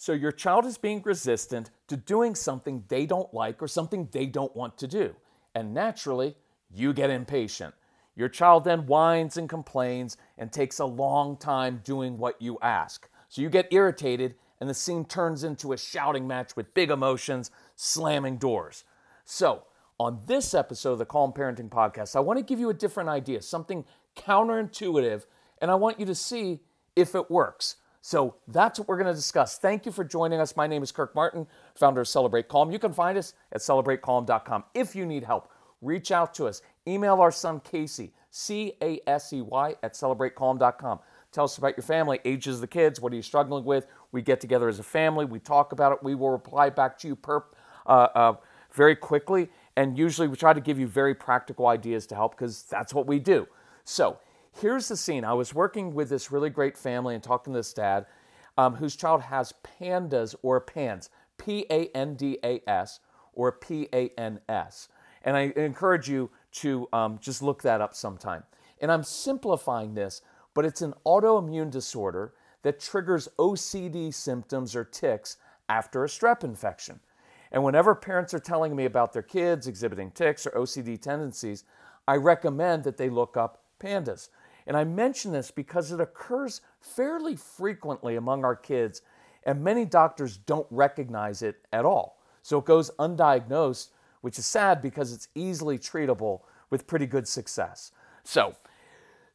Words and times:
So 0.00 0.12
your 0.14 0.32
child 0.32 0.64
is 0.64 0.78
being 0.78 1.02
resistant 1.04 1.68
to 1.88 1.94
doing 1.94 2.34
something 2.34 2.84
they 2.88 3.04
don't 3.04 3.34
like 3.34 3.62
or 3.62 3.68
something 3.68 4.08
they 4.10 4.24
don't 4.24 4.56
want 4.56 4.78
to 4.78 4.88
do. 4.88 5.14
And 5.54 5.74
naturally, 5.74 6.36
you 6.72 6.94
get 6.94 7.10
impatient. 7.10 7.74
Your 8.16 8.30
child 8.30 8.64
then 8.64 8.86
whines 8.86 9.36
and 9.36 9.46
complains 9.46 10.16
and 10.38 10.50
takes 10.50 10.78
a 10.78 10.86
long 10.86 11.36
time 11.36 11.82
doing 11.84 12.16
what 12.16 12.40
you 12.40 12.56
ask. 12.62 13.10
So 13.28 13.42
you 13.42 13.50
get 13.50 13.70
irritated, 13.74 14.36
and 14.58 14.70
the 14.70 14.74
scene 14.74 15.04
turns 15.04 15.44
into 15.44 15.74
a 15.74 15.76
shouting 15.76 16.26
match 16.26 16.56
with 16.56 16.72
big 16.72 16.90
emotions, 16.90 17.50
slamming 17.76 18.38
doors. 18.38 18.84
So, 19.26 19.64
on 19.98 20.20
this 20.26 20.54
episode 20.54 20.92
of 20.92 20.98
the 20.98 21.04
Calm 21.04 21.34
Parenting 21.34 21.68
Podcast, 21.68 22.16
I 22.16 22.20
want 22.20 22.38
to 22.38 22.42
give 22.42 22.58
you 22.58 22.70
a 22.70 22.74
different 22.74 23.10
idea, 23.10 23.42
something 23.42 23.84
counterintuitive, 24.16 25.26
and 25.58 25.70
I 25.70 25.74
want 25.74 26.00
you 26.00 26.06
to 26.06 26.14
see 26.14 26.60
if 26.96 27.14
it 27.14 27.30
works. 27.30 27.76
So 28.02 28.36
that's 28.48 28.78
what 28.78 28.88
we're 28.88 28.96
going 28.96 29.08
to 29.08 29.14
discuss. 29.14 29.58
Thank 29.58 29.84
you 29.84 29.92
for 29.92 30.04
joining 30.04 30.40
us. 30.40 30.56
My 30.56 30.66
name 30.66 30.82
is 30.82 30.90
Kirk 30.90 31.14
Martin, 31.14 31.46
founder 31.74 32.00
of 32.00 32.08
Celebrate 32.08 32.48
Calm. 32.48 32.70
You 32.70 32.78
can 32.78 32.92
find 32.92 33.18
us 33.18 33.34
at 33.52 33.60
celebratecalm.com. 33.60 34.64
If 34.74 34.96
you 34.96 35.04
need 35.04 35.24
help, 35.24 35.50
reach 35.82 36.10
out 36.10 36.32
to 36.34 36.46
us. 36.46 36.62
Email 36.88 37.20
our 37.20 37.30
son 37.30 37.60
Casey, 37.60 38.12
C 38.30 38.72
A 38.82 39.00
S 39.06 39.32
E 39.32 39.42
Y, 39.42 39.74
at 39.82 39.92
celebratecalm.com. 39.92 41.00
Tell 41.32 41.44
us 41.44 41.58
about 41.58 41.76
your 41.76 41.84
family, 41.84 42.18
ages 42.24 42.56
of 42.56 42.60
the 42.62 42.66
kids, 42.66 43.00
what 43.00 43.12
are 43.12 43.16
you 43.16 43.22
struggling 43.22 43.64
with? 43.64 43.86
We 44.10 44.22
get 44.22 44.40
together 44.40 44.68
as 44.68 44.80
a 44.80 44.82
family, 44.82 45.24
we 45.24 45.38
talk 45.38 45.72
about 45.72 45.92
it, 45.92 46.02
we 46.02 46.14
will 46.14 46.30
reply 46.30 46.70
back 46.70 46.98
to 46.98 47.08
you 47.08 47.18
uh, 47.28 47.40
uh, 47.88 48.34
very 48.72 48.96
quickly. 48.96 49.48
And 49.76 49.96
usually 49.96 50.26
we 50.26 50.36
try 50.36 50.52
to 50.52 50.60
give 50.60 50.78
you 50.78 50.88
very 50.88 51.14
practical 51.14 51.68
ideas 51.68 52.06
to 52.08 52.16
help 52.16 52.32
because 52.32 52.64
that's 52.64 52.92
what 52.92 53.06
we 53.06 53.20
do. 53.20 53.46
So 53.84 54.18
here's 54.60 54.88
the 54.88 54.96
scene. 54.96 55.24
I 55.24 55.32
was 55.32 55.54
working 55.54 55.94
with 55.94 56.08
this 56.08 56.30
really 56.30 56.50
great 56.50 56.76
family 56.76 57.14
and 57.14 57.22
talking 57.22 57.52
to 57.52 57.58
this 57.58 57.72
dad 57.72 58.06
um, 58.58 58.74
whose 58.74 58.94
child 58.94 59.22
has 59.22 59.54
PANDAS 59.62 60.34
or 60.42 60.60
PANS, 60.60 61.08
P 61.38 61.66
A 61.70 61.88
N 61.94 62.14
D 62.14 62.38
A 62.44 62.60
S 62.68 63.00
or 63.32 63.52
P 63.52 63.88
A 63.92 64.10
N 64.18 64.40
S. 64.48 64.88
And 65.22 65.36
I 65.36 65.52
encourage 65.56 66.08
you 66.08 66.30
to 66.52 66.88
um, 66.92 67.18
just 67.20 67.42
look 67.42 67.62
that 67.62 67.80
up 67.80 67.94
sometime. 67.94 68.44
And 68.80 68.90
I'm 68.90 69.02
simplifying 69.02 69.94
this, 69.94 70.22
but 70.54 70.64
it's 70.64 70.82
an 70.82 70.94
autoimmune 71.06 71.70
disorder 71.70 72.34
that 72.62 72.80
triggers 72.80 73.28
OCD 73.38 74.12
symptoms 74.12 74.76
or 74.76 74.84
tics 74.84 75.36
after 75.68 76.04
a 76.04 76.08
strep 76.08 76.44
infection. 76.44 77.00
And 77.52 77.64
whenever 77.64 77.94
parents 77.94 78.34
are 78.34 78.40
telling 78.40 78.76
me 78.76 78.84
about 78.84 79.12
their 79.12 79.22
kids 79.22 79.66
exhibiting 79.66 80.10
tics 80.10 80.46
or 80.46 80.50
OCD 80.50 81.00
tendencies, 81.00 81.64
I 82.06 82.16
recommend 82.16 82.84
that 82.84 82.96
they 82.96 83.08
look 83.08 83.36
up 83.36 83.62
PANDAS. 83.78 84.28
And 84.70 84.76
I 84.76 84.84
mention 84.84 85.32
this 85.32 85.50
because 85.50 85.90
it 85.90 86.00
occurs 86.00 86.60
fairly 86.80 87.34
frequently 87.34 88.14
among 88.14 88.44
our 88.44 88.54
kids, 88.54 89.02
and 89.42 89.64
many 89.64 89.84
doctors 89.84 90.36
don't 90.36 90.68
recognize 90.70 91.42
it 91.42 91.56
at 91.72 91.84
all. 91.84 92.20
So 92.42 92.58
it 92.58 92.66
goes 92.66 92.92
undiagnosed, 93.00 93.88
which 94.20 94.38
is 94.38 94.46
sad 94.46 94.80
because 94.80 95.12
it's 95.12 95.26
easily 95.34 95.76
treatable 95.76 96.42
with 96.70 96.86
pretty 96.86 97.06
good 97.06 97.26
success. 97.26 97.90
So, 98.22 98.54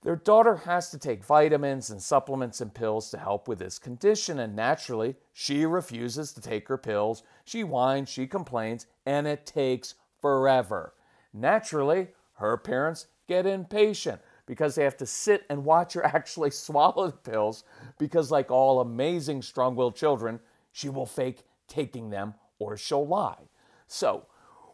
their 0.03 0.15
daughter 0.15 0.55
has 0.55 0.89
to 0.91 0.97
take 0.97 1.21
vitamins 1.21 1.89
and 1.89 2.01
supplements 2.01 2.61
and 2.61 2.73
pills 2.73 3.09
to 3.09 3.17
help 3.17 3.49
with 3.49 3.59
this 3.59 3.77
condition, 3.77 4.39
and 4.39 4.55
naturally, 4.55 5.15
she 5.33 5.65
refuses 5.65 6.31
to 6.31 6.39
take 6.39 6.69
her 6.69 6.77
pills. 6.77 7.23
She 7.43 7.65
whines, 7.65 8.07
she 8.07 8.25
complains, 8.25 8.87
and 9.05 9.27
it 9.27 9.45
takes 9.45 9.95
forever. 10.21 10.93
Naturally, 11.33 12.07
her 12.35 12.55
parents 12.55 13.07
get 13.27 13.45
impatient 13.45 14.21
because 14.45 14.75
they 14.75 14.83
have 14.83 14.97
to 14.97 15.05
sit 15.05 15.45
and 15.49 15.63
watch 15.63 15.93
her 15.93 16.05
actually 16.05 16.51
swallow 16.51 17.07
the 17.07 17.13
pills 17.13 17.63
because, 17.97 18.31
like 18.31 18.51
all 18.51 18.81
amazing 18.81 19.41
strong 19.41 19.75
willed 19.75 19.95
children, 19.95 20.39
she 20.71 20.89
will 20.89 21.05
fake 21.05 21.43
taking 21.67 22.09
them 22.09 22.33
or 22.59 22.77
she'll 22.77 23.07
lie. 23.07 23.49
So, 23.87 24.25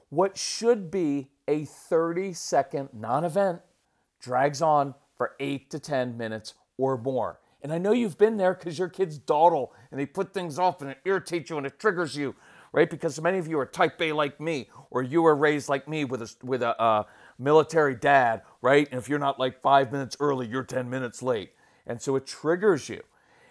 what 0.09 0.37
should 0.37 0.91
be 0.91 1.29
a 1.47 1.65
30 1.65 2.33
second 2.33 2.89
non 2.93 3.25
event 3.25 3.61
drags 4.21 4.61
on 4.61 4.95
for 5.17 5.35
8 5.39 5.69
to 5.71 5.79
10 5.79 6.17
minutes 6.17 6.53
or 6.77 6.97
more. 6.97 7.39
And 7.61 7.71
I 7.71 7.77
know 7.77 7.91
you've 7.91 8.17
been 8.17 8.37
there 8.37 8.53
because 8.53 8.79
your 8.79 8.89
kids 8.89 9.17
dawdle 9.17 9.73
and 9.91 9.99
they 9.99 10.05
put 10.05 10.33
things 10.33 10.57
off 10.57 10.81
and 10.81 10.89
it 10.89 10.97
irritates 11.05 11.49
you 11.49 11.57
and 11.57 11.67
it 11.67 11.77
triggers 11.79 12.15
you, 12.15 12.35
right? 12.71 12.89
Because 12.89 13.21
many 13.21 13.37
of 13.37 13.47
you 13.47 13.59
are 13.59 13.65
type 13.65 14.01
A 14.01 14.13
like 14.13 14.39
me, 14.39 14.69
or 14.89 15.03
you 15.03 15.21
were 15.21 15.35
raised 15.35 15.69
like 15.69 15.87
me 15.87 16.05
with 16.05 16.21
a, 16.23 16.33
with 16.43 16.63
a 16.63 16.79
uh, 16.81 17.03
military 17.37 17.93
dad, 17.93 18.41
right? 18.61 18.87
And 18.91 18.99
if 18.99 19.09
you're 19.09 19.19
not 19.19 19.39
like 19.39 19.61
five 19.61 19.91
minutes 19.91 20.15
early, 20.19 20.47
you're 20.47 20.63
10 20.63 20.89
minutes 20.89 21.21
late. 21.21 21.51
And 21.85 22.01
so 22.01 22.15
it 22.15 22.25
triggers 22.25 22.89
you. 22.89 23.01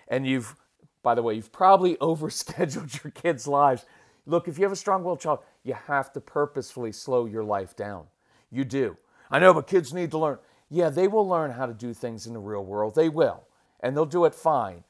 And 0.08 0.26
you've, 0.26 0.56
by 1.02 1.14
the 1.14 1.22
way, 1.22 1.34
you've 1.34 1.52
probably 1.52 1.96
overscheduled 2.00 3.02
your 3.02 3.10
kids' 3.10 3.46
lives. 3.46 3.84
Look, 4.26 4.48
if 4.48 4.58
you 4.58 4.64
have 4.64 4.72
a 4.72 4.76
strong 4.76 5.02
willed 5.02 5.20
child, 5.20 5.40
you 5.64 5.74
have 5.74 6.12
to 6.12 6.20
purposefully 6.20 6.92
slow 6.92 7.26
your 7.26 7.44
life 7.44 7.74
down. 7.76 8.06
You 8.50 8.64
do. 8.64 8.96
I 9.30 9.38
know, 9.38 9.54
but 9.54 9.66
kids 9.66 9.92
need 9.92 10.10
to 10.12 10.18
learn. 10.18 10.38
Yeah, 10.68 10.88
they 10.88 11.08
will 11.08 11.26
learn 11.28 11.50
how 11.52 11.66
to 11.66 11.74
do 11.74 11.92
things 11.92 12.26
in 12.26 12.32
the 12.32 12.38
real 12.38 12.64
world. 12.64 12.94
They 12.94 13.08
will. 13.08 13.44
And 13.80 13.96
they'll 13.96 14.06
do 14.06 14.24
it 14.24 14.34
fine. 14.34 14.84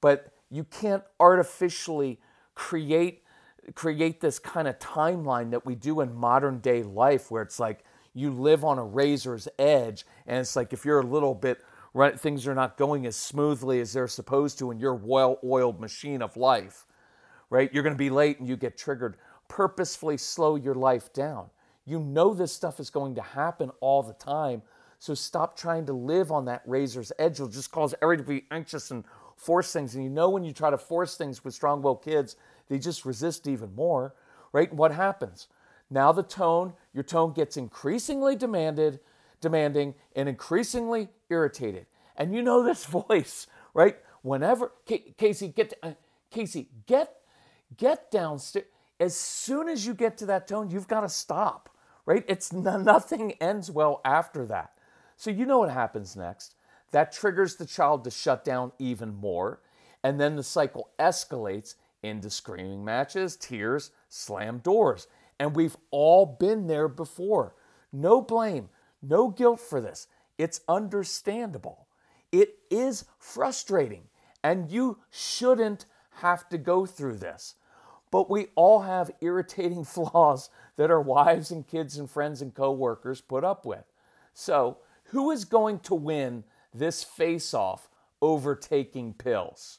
But 0.00 0.32
you 0.50 0.64
can't 0.64 1.04
artificially 1.18 2.20
create 2.54 3.22
create 3.74 4.20
this 4.20 4.38
kind 4.38 4.66
of 4.66 4.78
timeline 4.78 5.50
that 5.50 5.64
we 5.64 5.74
do 5.74 6.00
in 6.00 6.12
modern 6.14 6.58
day 6.58 6.82
life 6.82 7.30
where 7.30 7.42
it's 7.42 7.60
like 7.60 7.84
you 8.14 8.30
live 8.30 8.64
on 8.64 8.78
a 8.78 8.84
razor's 8.84 9.48
edge. 9.58 10.04
And 10.26 10.38
it's 10.38 10.56
like 10.56 10.72
if 10.72 10.84
you're 10.84 11.00
a 11.00 11.06
little 11.06 11.34
bit 11.34 11.62
right 11.92 12.18
things 12.18 12.46
are 12.46 12.54
not 12.54 12.76
going 12.76 13.06
as 13.06 13.16
smoothly 13.16 13.80
as 13.80 13.92
they're 13.92 14.08
supposed 14.08 14.58
to 14.58 14.70
in 14.70 14.78
your 14.78 14.94
well-oiled 14.94 15.80
machine 15.80 16.22
of 16.22 16.36
life 16.36 16.86
right? 17.50 17.72
You're 17.74 17.82
going 17.82 17.94
to 17.94 17.98
be 17.98 18.10
late 18.10 18.38
and 18.38 18.48
you 18.48 18.56
get 18.56 18.78
triggered. 18.78 19.16
Purposefully 19.48 20.16
slow 20.16 20.54
your 20.54 20.74
life 20.74 21.12
down. 21.12 21.50
You 21.84 21.98
know 21.98 22.32
this 22.32 22.52
stuff 22.52 22.78
is 22.78 22.90
going 22.90 23.16
to 23.16 23.22
happen 23.22 23.70
all 23.80 24.02
the 24.02 24.12
time 24.14 24.62
so 25.00 25.14
stop 25.14 25.56
trying 25.56 25.86
to 25.86 25.94
live 25.94 26.30
on 26.30 26.44
that 26.44 26.62
razor's 26.66 27.10
edge. 27.18 27.32
It'll 27.32 27.48
just 27.48 27.72
cause 27.72 27.94
everybody 28.02 28.40
to 28.40 28.42
be 28.42 28.46
anxious 28.54 28.90
and 28.90 29.02
force 29.34 29.72
things. 29.72 29.94
And 29.94 30.04
you 30.04 30.10
know 30.10 30.28
when 30.28 30.44
you 30.44 30.52
try 30.52 30.68
to 30.68 30.76
force 30.76 31.16
things 31.16 31.42
with 31.42 31.54
strong-willed 31.54 32.04
kids 32.04 32.36
they 32.68 32.78
just 32.78 33.04
resist 33.04 33.48
even 33.48 33.74
more 33.74 34.14
right? 34.52 34.72
What 34.72 34.92
happens 34.92 35.48
now 35.90 36.12
the 36.12 36.22
tone, 36.22 36.74
your 36.94 37.04
tone 37.04 37.32
gets 37.32 37.56
increasingly 37.56 38.36
demanded, 38.36 39.00
demanding 39.40 39.94
and 40.14 40.28
increasingly 40.28 41.08
irritated. 41.28 41.86
And 42.16 42.34
you 42.34 42.42
know 42.42 42.62
this 42.62 42.84
voice, 43.08 43.46
right? 43.74 43.96
Whenever 44.22 44.72
Casey 45.16 45.48
get 45.48 45.74
uh, 45.82 45.92
Casey 46.30 46.68
get 46.86 47.16
get 47.76 48.10
downstairs 48.10 48.66
as 49.00 49.16
soon 49.16 49.68
as 49.68 49.86
you 49.86 49.94
get 49.94 50.18
to 50.18 50.26
that 50.26 50.46
tone, 50.46 50.70
you've 50.70 50.86
got 50.86 51.00
to 51.00 51.08
stop, 51.08 51.70
right? 52.04 52.24
It's 52.28 52.52
nothing 52.52 53.32
ends 53.40 53.70
well 53.70 54.00
after 54.04 54.44
that. 54.46 54.72
So 55.16 55.30
you 55.30 55.46
know 55.46 55.58
what 55.58 55.70
happens 55.70 56.14
next. 56.14 56.54
That 56.92 57.12
triggers 57.12 57.56
the 57.56 57.66
child 57.66 58.04
to 58.04 58.10
shut 58.10 58.44
down 58.44 58.72
even 58.78 59.14
more, 59.14 59.60
and 60.02 60.20
then 60.20 60.36
the 60.36 60.42
cycle 60.42 60.90
escalates 60.98 61.76
into 62.02 62.30
screaming 62.30 62.84
matches, 62.84 63.36
tears, 63.36 63.90
slam 64.08 64.58
doors. 64.58 65.06
And 65.40 65.56
we've 65.56 65.76
all 65.90 66.26
been 66.26 66.66
there 66.66 66.86
before. 66.86 67.54
No 67.92 68.20
blame, 68.20 68.68
no 69.02 69.28
guilt 69.28 69.58
for 69.58 69.80
this. 69.80 70.06
It's 70.36 70.60
understandable. 70.68 71.86
It 72.30 72.58
is 72.70 73.06
frustrating, 73.18 74.04
and 74.44 74.70
you 74.70 74.98
shouldn't 75.10 75.86
have 76.20 76.48
to 76.50 76.58
go 76.58 76.84
through 76.84 77.16
this. 77.16 77.54
But 78.10 78.28
we 78.28 78.48
all 78.54 78.82
have 78.82 79.10
irritating 79.22 79.84
flaws 79.86 80.50
that 80.76 80.90
our 80.90 81.00
wives 81.00 81.50
and 81.50 81.66
kids 81.66 81.96
and 81.96 82.08
friends 82.08 82.42
and 82.42 82.54
coworkers 82.54 83.22
put 83.22 83.42
up 83.42 83.64
with. 83.64 83.84
So, 84.34 84.78
who 85.04 85.30
is 85.30 85.44
going 85.44 85.80
to 85.80 85.94
win 85.94 86.44
this 86.72 87.02
face 87.02 87.54
off 87.54 87.88
over 88.20 88.54
taking 88.54 89.14
pills? 89.14 89.78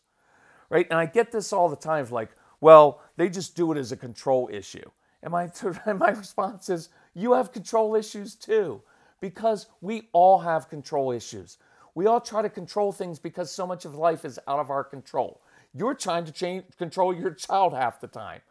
Right? 0.69 0.87
And 0.89 0.99
I 0.99 1.05
get 1.05 1.31
this 1.31 1.53
all 1.53 1.69
the 1.69 1.75
time 1.75 2.07
like, 2.09 2.31
well, 2.59 3.01
they 3.15 3.29
just 3.29 3.55
do 3.55 3.71
it 3.71 3.77
as 3.77 3.91
a 3.91 3.97
control 3.97 4.49
issue. 4.51 4.89
And 5.23 5.31
my, 5.31 5.49
and 5.85 5.99
my 5.99 6.09
response 6.09 6.69
is, 6.69 6.89
you 7.13 7.33
have 7.33 7.51
control 7.51 7.95
issues 7.95 8.35
too, 8.35 8.81
because 9.19 9.67
we 9.81 10.09
all 10.13 10.39
have 10.39 10.69
control 10.69 11.11
issues. 11.11 11.57
We 11.93 12.05
all 12.05 12.21
try 12.21 12.41
to 12.41 12.49
control 12.49 12.91
things 12.91 13.19
because 13.19 13.51
so 13.51 13.67
much 13.67 13.85
of 13.85 13.95
life 13.95 14.23
is 14.23 14.39
out 14.47 14.59
of 14.59 14.69
our 14.69 14.83
control. 14.83 15.41
You're 15.73 15.93
trying 15.93 16.25
to 16.25 16.31
change, 16.31 16.65
control 16.77 17.13
your 17.13 17.31
child 17.31 17.73
half 17.73 17.99
the 17.99 18.07
time. 18.07 18.41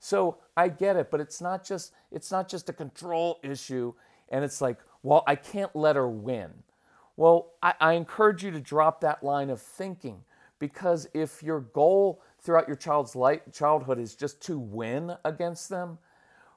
So 0.00 0.38
I 0.56 0.68
get 0.68 0.96
it, 0.96 1.10
but 1.10 1.20
it's 1.20 1.40
not 1.40 1.64
just 1.64 1.92
it's 2.10 2.30
not 2.30 2.48
just 2.48 2.68
a 2.68 2.72
control 2.72 3.38
issue. 3.42 3.92
And 4.30 4.44
it's 4.44 4.60
like, 4.60 4.78
well, 5.02 5.22
I 5.26 5.36
can't 5.36 5.74
let 5.76 5.96
her 5.96 6.08
win. 6.08 6.50
Well, 7.16 7.52
I, 7.62 7.74
I 7.80 7.92
encourage 7.94 8.42
you 8.42 8.50
to 8.52 8.60
drop 8.60 9.00
that 9.02 9.22
line 9.22 9.50
of 9.50 9.60
thinking 9.60 10.24
because 10.58 11.08
if 11.12 11.42
your 11.42 11.60
goal 11.60 12.22
throughout 12.40 12.66
your 12.66 12.76
child's 12.76 13.14
life, 13.14 13.40
childhood 13.52 13.98
is 13.98 14.14
just 14.14 14.40
to 14.42 14.58
win 14.58 15.14
against 15.24 15.68
them, 15.68 15.98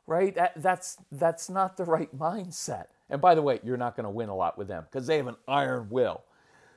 right? 0.08 0.36
That, 0.36 0.54
that's 0.56 0.98
that's 1.12 1.50
not 1.50 1.78
the 1.78 1.86
right 1.86 2.16
mindset. 2.18 2.86
And 3.10 3.22
by 3.22 3.36
the 3.36 3.42
way, 3.42 3.60
you're 3.64 3.78
not 3.78 3.96
going 3.96 4.06
to 4.06 4.10
win 4.10 4.30
a 4.30 4.36
lot 4.36 4.58
with 4.58 4.68
them 4.68 4.86
because 4.90 5.08
they 5.08 5.18
have 5.18 5.28
an 5.28 5.38
iron 5.48 5.88
will. 5.90 6.24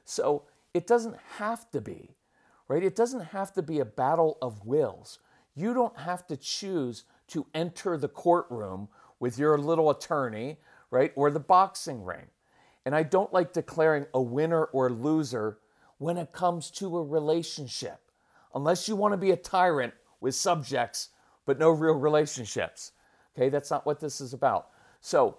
So 0.05 0.43
it 0.75 0.87
doesn't 0.87 1.17
have 1.39 1.71
to 1.71 1.81
be, 1.81 2.17
right? 2.69 2.83
It 2.83 2.95
doesn't 2.95 3.27
have 3.27 3.53
to 3.55 3.63
be 3.63 3.81
a 3.81 3.85
battle 3.85 4.39
of 4.43 4.67
wills. 4.67 5.19
You 5.55 5.73
don't 5.73 5.97
have 5.99 6.27
to 6.27 6.37
choose 6.37 7.05
to 7.29 7.47
enter 7.55 7.97
the 7.97 8.09
courtroom 8.09 8.89
with 9.19 9.39
your 9.39 9.57
little 9.59 9.91
attorney, 9.91 10.59
right? 10.91 11.13
Or 11.17 11.31
the 11.31 11.41
boxing 11.41 12.05
ring. 12.05 12.27
And 12.85 12.95
I 12.95 13.03
don't 13.03 13.33
like 13.33 13.53
declaring 13.53 14.07
a 14.15 14.21
winner 14.21 14.65
or 14.67 14.91
loser 14.91 15.59
when 15.99 16.19
it 16.19 16.33
comes 16.33 16.71
to 16.73 16.99
a 16.99 17.03
relationship, 17.03 18.01
unless 18.55 18.87
you 18.87 18.95
want 18.95 19.13
to 19.13 19.19
be 19.19 19.31
a 19.31 19.37
tyrant 19.37 19.95
with 20.21 20.35
subjects 20.35 21.09
but 21.47 21.59
no 21.59 21.71
real 21.71 21.95
relationships. 21.95 22.93
Okay, 23.37 23.49
that's 23.49 23.71
not 23.71 23.85
what 23.85 24.01
this 24.01 24.21
is 24.21 24.33
about. 24.33 24.69
So, 25.01 25.37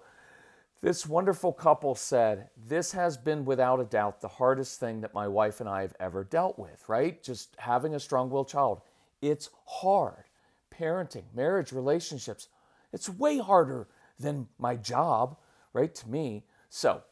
this 0.80 1.06
wonderful 1.06 1.52
couple 1.52 1.96
said, 1.96 2.50
This 2.56 2.92
has 2.92 3.16
been 3.16 3.44
without 3.44 3.80
a 3.80 3.84
doubt 3.84 4.20
the 4.20 4.28
hardest 4.28 4.78
thing 4.78 5.00
that 5.00 5.12
my 5.12 5.26
wife 5.26 5.60
and 5.60 5.68
I 5.68 5.82
have 5.82 5.96
ever 5.98 6.22
dealt 6.22 6.58
with, 6.58 6.88
right? 6.88 7.20
Just 7.22 7.56
having 7.58 7.94
a 7.94 8.00
strong 8.00 8.30
willed 8.30 8.48
child. 8.48 8.82
It's 9.20 9.50
hard. 9.66 10.24
Parenting, 10.72 11.24
marriage, 11.34 11.72
relationships, 11.72 12.48
it's 12.92 13.08
way 13.08 13.38
harder 13.38 13.88
than 14.20 14.46
my 14.58 14.76
job, 14.76 15.36
right? 15.72 15.92
To 15.96 16.08
me. 16.08 16.44
So, 16.68 17.02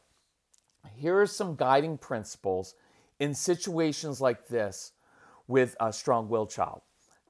here 0.95 1.19
are 1.19 1.27
some 1.27 1.55
guiding 1.55 1.97
principles 1.97 2.75
in 3.19 3.33
situations 3.33 4.21
like 4.21 4.47
this 4.47 4.93
with 5.47 5.75
a 5.81 5.91
strong 5.91 6.29
willed 6.29 6.49
child. 6.49 6.81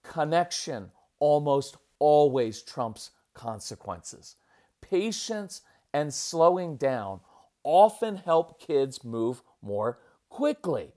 Connection 0.03 0.91
almost 1.19 1.77
always 1.97 2.61
trumps 2.61 3.11
consequences. 3.37 4.35
Patience 4.81 5.61
and 5.93 6.13
slowing 6.13 6.75
down 6.75 7.21
often 7.63 8.17
help 8.17 8.59
kids 8.59 9.03
move 9.03 9.41
more 9.61 9.99
quickly. 10.29 10.91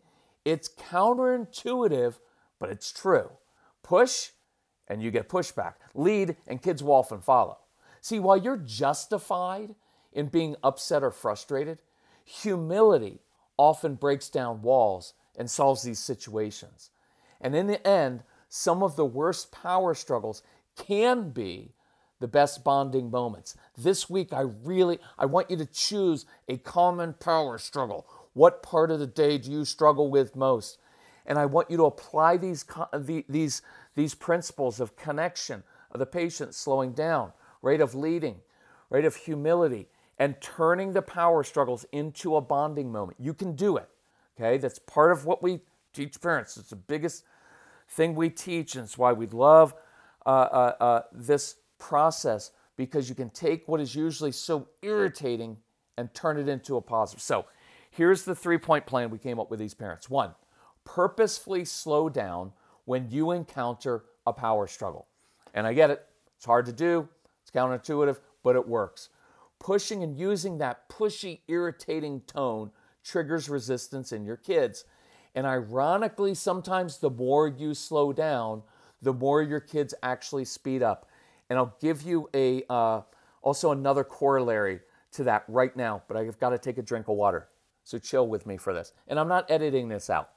It's 0.45 0.69
counterintuitive, 0.69 2.15
but 2.59 2.71
it's 2.71 2.93
true. 2.93 3.31
Push 3.83 4.31
and 4.89 5.03
you 5.03 5.11
get 5.11 5.29
pushback. 5.29 5.75
Lead 5.95 6.37
and 6.47 6.63
kids 6.63 6.83
will 6.83 6.95
often 6.95 7.21
follow. 7.21 7.59
See, 8.01 8.19
while 8.19 8.37
you're 8.37 8.57
justified 8.57 9.75
in 10.13 10.27
being 10.27 10.57
upset 10.65 11.03
or 11.03 11.11
frustrated, 11.11 11.83
humility 12.25 13.21
often 13.57 13.95
breaks 13.95 14.29
down 14.31 14.63
walls 14.63 15.13
and 15.37 15.51
solves 15.51 15.83
these 15.83 15.99
situations. 15.99 16.91
And 17.41 17.55
in 17.55 17.67
the 17.67 17.87
end, 17.87 18.23
some 18.49 18.83
of 18.83 18.97
the 18.97 19.05
worst 19.05 19.53
power 19.53 19.95
struggles 19.95 20.43
can 20.77 21.31
be 21.31 21.73
the 22.21 22.29
best 22.29 22.63
bonding 22.63 23.11
moments. 23.11 23.57
This 23.77 24.09
week 24.09 24.33
I 24.33 24.43
really 24.65 24.99
I 25.19 25.27
want 25.27 25.51
you 25.51 25.57
to 25.57 25.67
choose 25.67 26.27
a 26.49 26.59
common 26.59 27.15
power 27.15 27.59
struggle. 27.59 28.07
What 28.35 28.63
part 28.63 28.91
of 28.91 29.01
the 29.01 29.07
day 29.07 29.39
do 29.39 29.51
you 29.51 29.65
struggle 29.65 30.11
with 30.11 30.37
most? 30.37 30.79
And 31.27 31.39
I 31.39 31.47
want 31.47 31.71
you 31.71 31.77
to 31.79 31.85
apply 31.85 32.37
these 32.37 32.65
these 33.29 33.63
these 33.95 34.15
principles 34.15 34.81
of 34.81 34.97
connection, 34.97 35.63
of 35.91 35.99
the 35.99 36.07
patient 36.07 36.55
slowing 36.55 36.93
down, 36.93 37.33
rate 37.63 37.81
of 37.81 37.95
leading, 37.95 38.37
rate 38.89 39.05
of 39.05 39.17
humility, 39.17 39.89
and 40.19 40.41
turning 40.41 40.93
the 40.93 41.03
power 41.03 41.43
struggles 41.43 41.85
into 41.93 42.37
a 42.37 42.41
bonding 42.41 42.93
moment. 42.93 43.19
You 43.19 43.35
can 43.35 43.57
do 43.57 43.77
it. 43.77 43.89
Okay? 44.39 44.59
That's 44.59 44.79
part 44.79 45.13
of 45.13 45.25
what 45.25 45.43
we 45.43 45.61
teach 45.93 46.21
parents. 46.21 46.57
It's 46.57 46.71
the 46.71 46.77
biggest 46.77 47.25
thing 47.89 48.15
we 48.15 48.31
teach, 48.31 48.75
and 48.77 48.85
it's 48.85 48.97
why 48.97 49.13
we 49.13 49.27
love 49.27 49.75
uh, 50.27 50.29
uh, 50.29 50.75
uh, 50.81 51.03
this 51.13 51.57
process 51.81 52.53
because 52.77 53.09
you 53.09 53.15
can 53.15 53.31
take 53.31 53.67
what 53.67 53.81
is 53.81 53.95
usually 53.95 54.33
so 54.33 54.69
irritating 54.83 55.57
and 55.99 56.13
turn 56.15 56.39
it 56.39 56.49
into 56.49 56.77
a 56.77 56.81
positive. 56.81 57.21
So, 57.21 57.47
here's 57.91 58.23
the 58.23 58.35
three 58.35 58.59
point 58.59 58.87
plan 58.87 59.11
we 59.11 59.19
came 59.19 59.41
up 59.41 59.51
with 59.51 59.59
these 59.59 59.75
parents. 59.75 60.09
One, 60.09 60.35
purposefully 60.85 61.65
slow 61.65 62.09
down 62.09 62.53
when 62.85 63.11
you 63.11 63.33
encounter 63.33 64.05
a 64.27 64.33
power 64.33 64.67
struggle. 64.67 65.07
And 65.55 65.67
I 65.67 65.73
get 65.73 65.91
it, 65.91 66.07
it's 66.37 66.47
hard 66.47 66.67
to 66.67 66.73
do, 66.73 67.09
it's 67.43 67.51
counterintuitive, 67.51 68.19
but 68.43 68.57
it 68.57 68.67
works. 68.67 69.09
Pushing 69.59 70.03
and 70.03 70.17
using 70.17 70.59
that 70.59 70.89
pushy, 70.89 71.41
irritating 71.49 72.23
tone 72.23 72.71
triggers 73.05 73.49
resistance 73.49 74.13
in 74.13 74.25
your 74.25 74.37
kids. 74.37 74.85
And 75.35 75.47
ironically, 75.47 76.35
sometimes 76.35 76.99
the 76.99 77.11
more 77.11 77.47
you 77.47 77.75
slow 77.75 78.13
down, 78.13 78.63
the 79.03 79.13
more 79.13 79.43
your 79.43 79.61
kids 79.61 79.95
actually 80.03 80.45
speed 80.45 80.83
up. 80.83 81.09
And 81.51 81.59
I'll 81.59 81.77
give 81.81 82.03
you 82.03 82.31
a 82.33 82.63
uh, 82.71 83.03
also 83.43 83.73
another 83.73 84.05
corollary 84.05 84.81
to 85.13 85.25
that 85.25 85.45
right 85.49 85.77
now, 85.77 86.03
but 86.09 86.17
I've 86.17 86.39
got 86.39 86.51
to 86.51 86.59
take 86.59 86.79
a 86.79 86.83
drink 86.83 87.09
of 87.09 87.17
water. 87.17 87.49
So 87.85 87.99
chill 87.99 88.27
with 88.27 88.47
me 88.47 88.57
for 88.57 88.73
this. 88.73 88.93
And 89.09 89.19
I'm 89.19 89.29
not 89.29 89.51
editing 89.51 89.89
this 89.89 90.09
out 90.09 90.31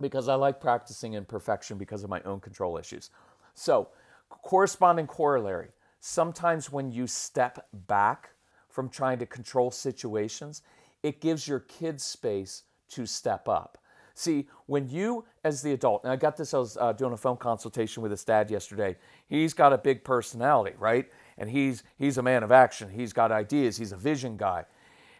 because 0.00 0.28
I 0.28 0.34
like 0.34 0.60
practicing 0.60 1.12
in 1.12 1.24
perfection 1.24 1.78
because 1.78 2.02
of 2.02 2.10
my 2.10 2.20
own 2.22 2.40
control 2.40 2.76
issues. 2.76 3.10
So, 3.54 3.88
corresponding 4.28 5.06
corollary 5.06 5.68
sometimes 6.00 6.72
when 6.72 6.90
you 6.90 7.06
step 7.06 7.68
back 7.86 8.30
from 8.68 8.88
trying 8.88 9.18
to 9.18 9.26
control 9.26 9.70
situations, 9.70 10.62
it 11.02 11.20
gives 11.20 11.46
your 11.46 11.60
kids 11.60 12.02
space 12.02 12.62
to 12.88 13.06
step 13.06 13.48
up. 13.48 13.78
See, 14.20 14.48
when 14.66 14.86
you, 14.86 15.24
as 15.44 15.62
the 15.62 15.72
adult, 15.72 16.04
and 16.04 16.12
I 16.12 16.16
got 16.16 16.36
this, 16.36 16.52
I 16.52 16.58
was 16.58 16.76
uh, 16.76 16.92
doing 16.92 17.14
a 17.14 17.16
phone 17.16 17.38
consultation 17.38 18.02
with 18.02 18.10
his 18.10 18.22
dad 18.22 18.50
yesterday. 18.50 18.96
He's 19.30 19.54
got 19.54 19.72
a 19.72 19.78
big 19.78 20.04
personality, 20.04 20.76
right? 20.78 21.06
And 21.38 21.48
he's 21.48 21.84
he's 21.96 22.18
a 22.18 22.22
man 22.22 22.42
of 22.42 22.52
action. 22.52 22.90
He's 22.90 23.14
got 23.14 23.32
ideas. 23.32 23.78
He's 23.78 23.92
a 23.92 23.96
vision 23.96 24.36
guy, 24.36 24.66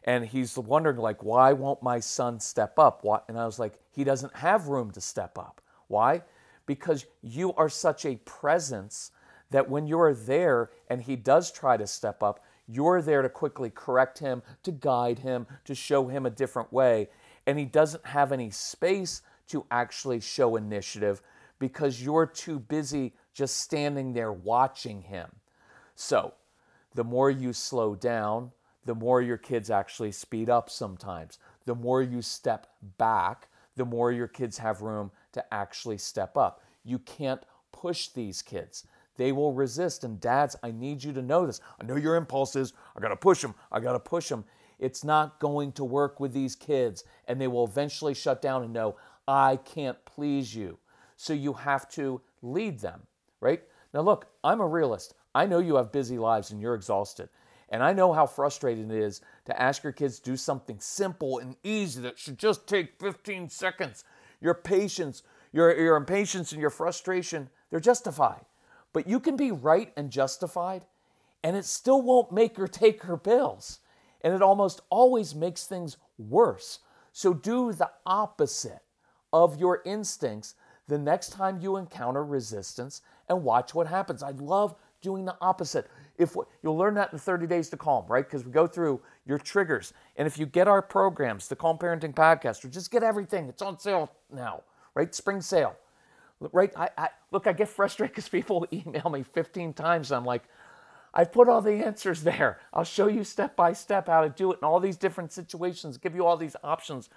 and 0.04 0.26
he's 0.26 0.54
wondering 0.58 0.98
like, 0.98 1.22
why 1.22 1.54
won't 1.54 1.82
my 1.82 1.98
son 1.98 2.40
step 2.40 2.78
up? 2.78 3.02
Why? 3.02 3.20
And 3.26 3.38
I 3.38 3.46
was 3.46 3.58
like, 3.58 3.78
he 3.90 4.04
doesn't 4.04 4.36
have 4.36 4.68
room 4.68 4.90
to 4.90 5.00
step 5.00 5.38
up. 5.38 5.62
Why? 5.88 6.22
Because 6.66 7.06
you 7.22 7.54
are 7.54 7.70
such 7.70 8.04
a 8.04 8.16
presence 8.26 9.12
that 9.50 9.70
when 9.70 9.86
you're 9.86 10.12
there 10.12 10.72
and 10.90 11.00
he 11.00 11.16
does 11.16 11.50
try 11.50 11.78
to 11.78 11.86
step 11.86 12.22
up, 12.22 12.44
you're 12.68 13.00
there 13.00 13.22
to 13.22 13.30
quickly 13.30 13.70
correct 13.70 14.18
him, 14.18 14.42
to 14.62 14.72
guide 14.72 15.20
him, 15.20 15.46
to 15.64 15.74
show 15.74 16.08
him 16.08 16.26
a 16.26 16.30
different 16.30 16.70
way. 16.70 17.08
And 17.46 17.58
he 17.58 17.64
doesn't 17.64 18.06
have 18.06 18.32
any 18.32 18.50
space 18.50 19.22
to 19.48 19.66
actually 19.70 20.20
show 20.20 20.56
initiative 20.56 21.22
because 21.58 22.02
you're 22.02 22.26
too 22.26 22.58
busy 22.58 23.14
just 23.34 23.58
standing 23.58 24.12
there 24.12 24.32
watching 24.32 25.02
him. 25.02 25.30
So, 25.94 26.34
the 26.94 27.04
more 27.04 27.30
you 27.30 27.52
slow 27.52 27.94
down, 27.94 28.52
the 28.84 28.94
more 28.94 29.20
your 29.22 29.36
kids 29.36 29.70
actually 29.70 30.12
speed 30.12 30.48
up 30.48 30.70
sometimes. 30.70 31.38
The 31.66 31.74
more 31.74 32.02
you 32.02 32.22
step 32.22 32.66
back, 32.98 33.48
the 33.76 33.84
more 33.84 34.10
your 34.10 34.26
kids 34.28 34.58
have 34.58 34.82
room 34.82 35.10
to 35.32 35.54
actually 35.54 35.98
step 35.98 36.36
up. 36.36 36.62
You 36.84 36.98
can't 36.98 37.44
push 37.72 38.08
these 38.08 38.42
kids 38.42 38.84
they 39.20 39.32
will 39.32 39.52
resist. 39.52 40.02
And 40.02 40.18
dads, 40.18 40.56
I 40.62 40.70
need 40.70 41.04
you 41.04 41.12
to 41.12 41.20
know 41.20 41.46
this. 41.46 41.60
I 41.78 41.84
know 41.84 41.96
your 41.96 42.16
impulse 42.16 42.56
is, 42.56 42.72
I 42.96 43.00
gotta 43.00 43.16
push 43.16 43.42
them, 43.42 43.54
I 43.70 43.78
gotta 43.78 44.00
push 44.00 44.30
them. 44.30 44.46
It's 44.80 45.04
not 45.04 45.38
going 45.38 45.72
to 45.72 45.84
work 45.84 46.18
with 46.18 46.32
these 46.32 46.56
kids, 46.56 47.04
and 47.28 47.40
they 47.40 47.46
will 47.46 47.64
eventually 47.64 48.14
shut 48.14 48.42
down 48.42 48.64
and 48.64 48.72
know, 48.72 48.96
I 49.28 49.56
can't 49.56 50.02
please 50.06 50.54
you. 50.54 50.78
So 51.16 51.34
you 51.34 51.52
have 51.52 51.88
to 51.90 52.22
lead 52.42 52.80
them, 52.80 53.02
right? 53.40 53.62
Now, 53.92 54.00
look, 54.00 54.26
I'm 54.42 54.60
a 54.60 54.66
realist. 54.66 55.14
I 55.34 55.46
know 55.46 55.58
you 55.58 55.76
have 55.76 55.92
busy 55.92 56.18
lives 56.18 56.50
and 56.50 56.60
you're 56.60 56.74
exhausted. 56.74 57.28
And 57.68 57.82
I 57.82 57.92
know 57.92 58.12
how 58.12 58.26
frustrating 58.26 58.90
it 58.90 58.96
is 58.96 59.20
to 59.44 59.60
ask 59.60 59.84
your 59.84 59.92
kids 59.92 60.18
to 60.18 60.30
do 60.30 60.36
something 60.36 60.80
simple 60.80 61.38
and 61.38 61.56
easy 61.62 62.00
that 62.00 62.18
should 62.18 62.38
just 62.38 62.66
take 62.66 62.98
15 62.98 63.48
seconds. 63.50 64.02
Your 64.40 64.54
patience, 64.54 65.22
your, 65.52 65.76
your 65.78 65.96
impatience, 65.96 66.52
and 66.52 66.60
your 66.60 66.70
frustration, 66.70 67.50
they're 67.70 67.80
justified. 67.80 68.44
But 68.92 69.06
you 69.06 69.20
can 69.20 69.36
be 69.36 69.52
right 69.52 69.92
and 69.96 70.10
justified, 70.10 70.86
and 71.44 71.54
it 71.54 71.64
still 71.64 72.02
won't 72.02 72.32
make 72.32 72.58
or 72.58 72.66
take 72.66 73.04
her 73.04 73.16
bills. 73.16 73.78
And 74.22 74.34
it 74.34 74.42
almost 74.42 74.82
always 74.90 75.34
makes 75.34 75.66
things 75.66 75.96
worse. 76.18 76.80
So 77.12 77.34
do 77.34 77.72
the 77.72 77.90
opposite 78.06 78.82
of 79.32 79.58
your 79.58 79.82
instincts 79.84 80.54
the 80.88 80.98
next 80.98 81.30
time 81.30 81.60
you 81.60 81.76
encounter 81.76 82.24
resistance 82.24 83.02
and 83.28 83.44
watch 83.44 83.74
what 83.74 83.86
happens. 83.86 84.22
I'd 84.22 84.40
love 84.40 84.74
doing 85.00 85.24
the 85.24 85.36
opposite. 85.40 85.88
If 86.18 86.36
you'll 86.62 86.76
learn 86.76 86.94
that 86.94 87.12
in 87.12 87.18
30 87.18 87.46
days 87.46 87.70
to 87.70 87.76
calm, 87.76 88.04
right? 88.08 88.24
Because 88.24 88.44
we 88.44 88.52
go 88.52 88.66
through 88.66 89.00
your 89.24 89.38
triggers. 89.38 89.92
And 90.16 90.26
if 90.26 90.38
you 90.38 90.46
get 90.46 90.68
our 90.68 90.82
programs, 90.82 91.48
the 91.48 91.56
Calm 91.56 91.78
Parenting 91.78 92.14
Podcast, 92.14 92.64
or 92.64 92.68
just 92.68 92.90
get 92.90 93.02
everything, 93.02 93.48
it's 93.48 93.62
on 93.62 93.78
sale 93.78 94.10
now, 94.32 94.62
right? 94.94 95.14
Spring 95.14 95.40
sale. 95.40 95.76
Right? 96.52 96.72
I, 96.76 96.88
I 96.96 97.08
look, 97.32 97.46
I 97.46 97.52
get 97.52 97.68
frustrated 97.68 98.14
because 98.14 98.28
people 98.28 98.66
email 98.72 99.08
me 99.10 99.22
15 99.22 99.72
times. 99.74 100.10
And 100.10 100.18
I'm 100.18 100.24
like, 100.24 100.42
I 101.12 101.24
put 101.24 101.48
all 101.48 101.60
the 101.60 101.84
answers 101.84 102.22
there. 102.22 102.60
I'll 102.72 102.84
show 102.84 103.08
you 103.08 103.24
step 103.24 103.56
by 103.56 103.72
step 103.72 104.06
how 104.06 104.22
to 104.22 104.28
do 104.28 104.52
it 104.52 104.58
in 104.60 104.64
all 104.64 104.80
these 104.80 104.96
different 104.96 105.32
situations, 105.32 105.98
give 105.98 106.14
you 106.14 106.24
all 106.24 106.36
these 106.36 106.56
options. 106.62 107.08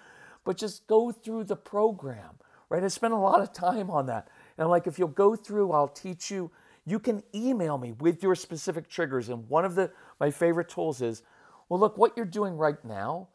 But 0.44 0.58
just 0.58 0.88
go 0.88 1.12
through 1.12 1.46
the 1.46 1.56
program, 1.56 2.40
right? 2.70 2.84
I 2.84 2.88
spent 2.88 3.14
a 3.14 3.18
lot 3.18 3.42
of 3.42 3.54
time 3.54 3.90
on 3.90 4.08
that. 4.08 4.28
And 4.58 4.70
like, 4.70 4.88
if 4.88 5.00
you'll 5.00 5.08
go 5.08 5.36
through, 5.36 5.72
I'll 5.72 5.88
teach 5.88 6.32
you. 6.32 6.52
You 6.86 7.00
can 7.00 7.24
email 7.34 7.78
me 7.78 7.94
with 7.94 8.22
your 8.22 8.36
specific 8.36 8.90
triggers. 8.90 9.30
And 9.30 9.48
one 9.48 9.64
of 9.64 9.76
the 9.76 9.92
my 10.20 10.32
favorite 10.32 10.70
tools 10.70 11.02
is, 11.02 11.22
well, 11.70 11.80
look, 11.80 11.98
what 11.98 12.18
you're 12.18 12.26
doing 12.26 12.58
right 12.58 12.84
now 12.84 13.30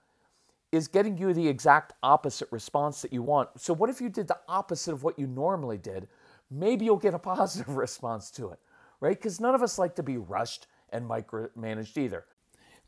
is 0.71 0.87
getting 0.87 1.17
you 1.17 1.33
the 1.33 1.49
exact 1.49 1.95
opposite 2.03 2.49
response 2.51 3.01
that 3.03 3.13
you 3.13 3.23
want. 3.23 3.49
So 3.59 3.73
what 3.73 3.89
if 3.89 4.01
you 4.01 4.09
did 4.09 4.29
the 4.29 4.39
opposite 4.49 4.93
of 4.93 5.03
what 5.03 5.19
you 5.19 5.27
normally 5.27 5.79
did? 5.79 6.09
Maybe 6.51 6.85
you'll 6.85 6.97
get 6.97 7.15
a 7.15 7.19
positive 7.19 7.77
response 7.77 8.31
to 8.33 8.51
it, 8.51 8.59
right? 9.01 9.17
Because 9.17 9.41
none 9.41 9.55
of 9.55 9.63
us 9.63 9.79
like 9.79 9.97
to 9.97 10.03
be 10.03 10.17
rushed 10.17 10.67
and 10.91 11.09
micromanaged 11.09 11.97
either. 11.97 12.25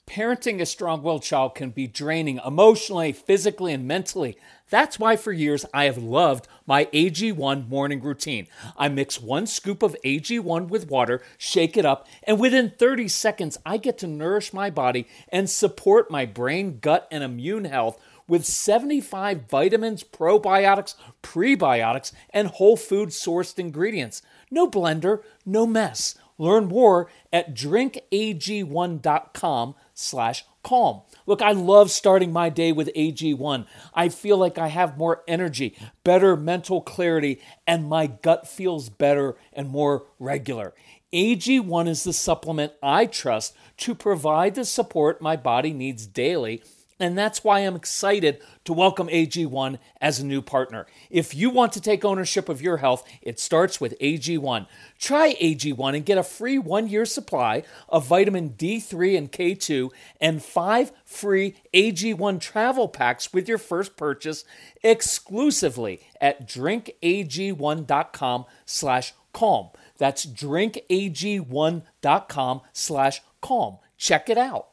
Parenting 0.07 0.61
a 0.61 0.67
strong 0.67 1.05
willed 1.05 1.23
child 1.23 1.55
can 1.55 1.71
be 1.71 1.87
draining 1.87 2.41
emotionally, 2.45 3.13
physically, 3.13 3.73
and 3.73 3.87
mentally. 3.87 4.37
That's 4.69 4.99
why 4.99 5.15
for 5.15 5.31
years 5.31 5.65
I 5.73 5.85
have 5.85 5.99
loved 5.99 6.49
my 6.67 6.87
AG1 6.87 7.69
morning 7.69 8.01
routine. 8.01 8.49
I 8.77 8.89
mix 8.89 9.21
one 9.21 9.47
scoop 9.47 9.85
of 9.85 9.95
AG1 10.05 10.67
with 10.67 10.91
water, 10.91 11.23
shake 11.39 11.77
it 11.77 11.85
up, 11.85 12.09
and 12.25 12.41
within 12.41 12.71
30 12.71 13.07
seconds, 13.07 13.59
I 13.65 13.77
get 13.77 13.99
to 13.99 14.09
nourish 14.09 14.53
my 14.53 14.69
body 14.69 15.07
and 15.29 15.49
support 15.49 16.11
my 16.11 16.27
brain, 16.27 16.81
gut, 16.81 17.07
and 17.13 17.23
immune 17.23 17.67
health 17.67 17.97
with 18.27 18.45
75 18.45 19.49
vitamins, 19.49 20.03
probiotics, 20.03 20.95
prebiotics, 21.23 22.13
and 22.31 22.49
whole 22.49 22.77
food 22.77 23.11
sourced 23.11 23.61
ingredients. 23.61 24.23
No 24.51 24.69
blender, 24.69 25.23
no 25.47 25.67
mess. 25.67 26.17
Learn 26.39 26.67
more 26.67 27.09
at 27.33 27.55
drinkag1.com 27.55 29.75
slash 29.93 30.45
calm. 30.63 31.03
Look, 31.27 31.43
I 31.43 31.53
love 31.53 31.91
starting 31.91 32.33
my 32.33 32.49
day 32.49 32.73
with 32.73 32.91
AG1. 32.97 33.67
I 33.93 34.09
feel 34.09 34.39
like 34.39 34.57
I 34.57 34.69
have 34.69 34.97
more 34.97 35.23
energy, 35.29 35.77
better 36.03 36.37
mental 36.37 36.81
clarity, 36.81 37.43
and 37.67 37.89
my 37.89 38.07
gut 38.07 38.49
feels 38.49 38.89
better 38.89 39.37
and 39.53 39.69
more 39.69 40.07
regular. 40.19 40.73
AG1 41.13 41.89
is 41.89 42.05
the 42.05 42.13
supplement 42.13 42.73
I 42.83 43.07
trust 43.07 43.55
to 43.79 43.95
provide 43.95 44.55
the 44.55 44.65
support 44.65 45.21
my 45.21 45.37
body 45.37 45.73
needs 45.73 46.07
daily 46.07 46.63
and 47.01 47.17
that's 47.17 47.43
why 47.43 47.61
I'm 47.61 47.75
excited 47.75 48.43
to 48.65 48.75
welcome 48.75 49.09
AG1 49.09 49.79
as 50.01 50.21
a 50.21 50.27
new 50.27 50.43
partner. 50.43 50.87
If 51.09 51.35
you 51.35 51.49
want 51.49 51.73
to 51.73 51.81
take 51.81 52.05
ownership 52.05 52.51
of 52.51 52.61
your 52.61 52.77
health, 52.77 53.09
it 53.23 53.41
starts 53.41 53.81
with 53.81 53.99
AG1. 53.99 54.67
Try 54.99 55.35
AG1 55.41 55.97
and 55.97 56.05
get 56.05 56.19
a 56.19 56.23
free 56.23 56.59
one 56.59 56.89
year 56.89 57.07
supply 57.07 57.63
of 57.89 58.07
vitamin 58.07 58.51
D3 58.51 59.17
and 59.17 59.33
K2 59.33 59.89
and 60.21 60.43
five 60.43 60.93
free 61.05 61.55
AG1 61.73 62.39
travel 62.41 62.87
packs 62.87 63.33
with 63.33 63.49
your 63.49 63.59
first 63.59 63.97
purchase 63.97 64.45
exclusively 64.83 66.01
at 66.21 66.47
drinkag1.com 66.47 68.45
slash 68.67 69.15
calm. 69.33 69.71
That's 69.97 70.27
drinkag1.com 70.27 72.61
slash 72.73 73.23
calm. 73.41 73.79
Check 73.97 74.29
it 74.29 74.39
out. 74.39 74.70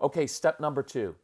Okay, 0.00 0.26
step 0.26 0.60
number 0.60 0.82
two. 0.82 1.14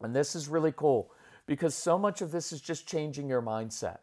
And 0.00 0.14
this 0.14 0.34
is 0.34 0.48
really 0.48 0.72
cool 0.74 1.12
because 1.46 1.74
so 1.74 1.98
much 1.98 2.22
of 2.22 2.30
this 2.30 2.52
is 2.52 2.60
just 2.60 2.86
changing 2.86 3.28
your 3.28 3.42
mindset. 3.42 3.98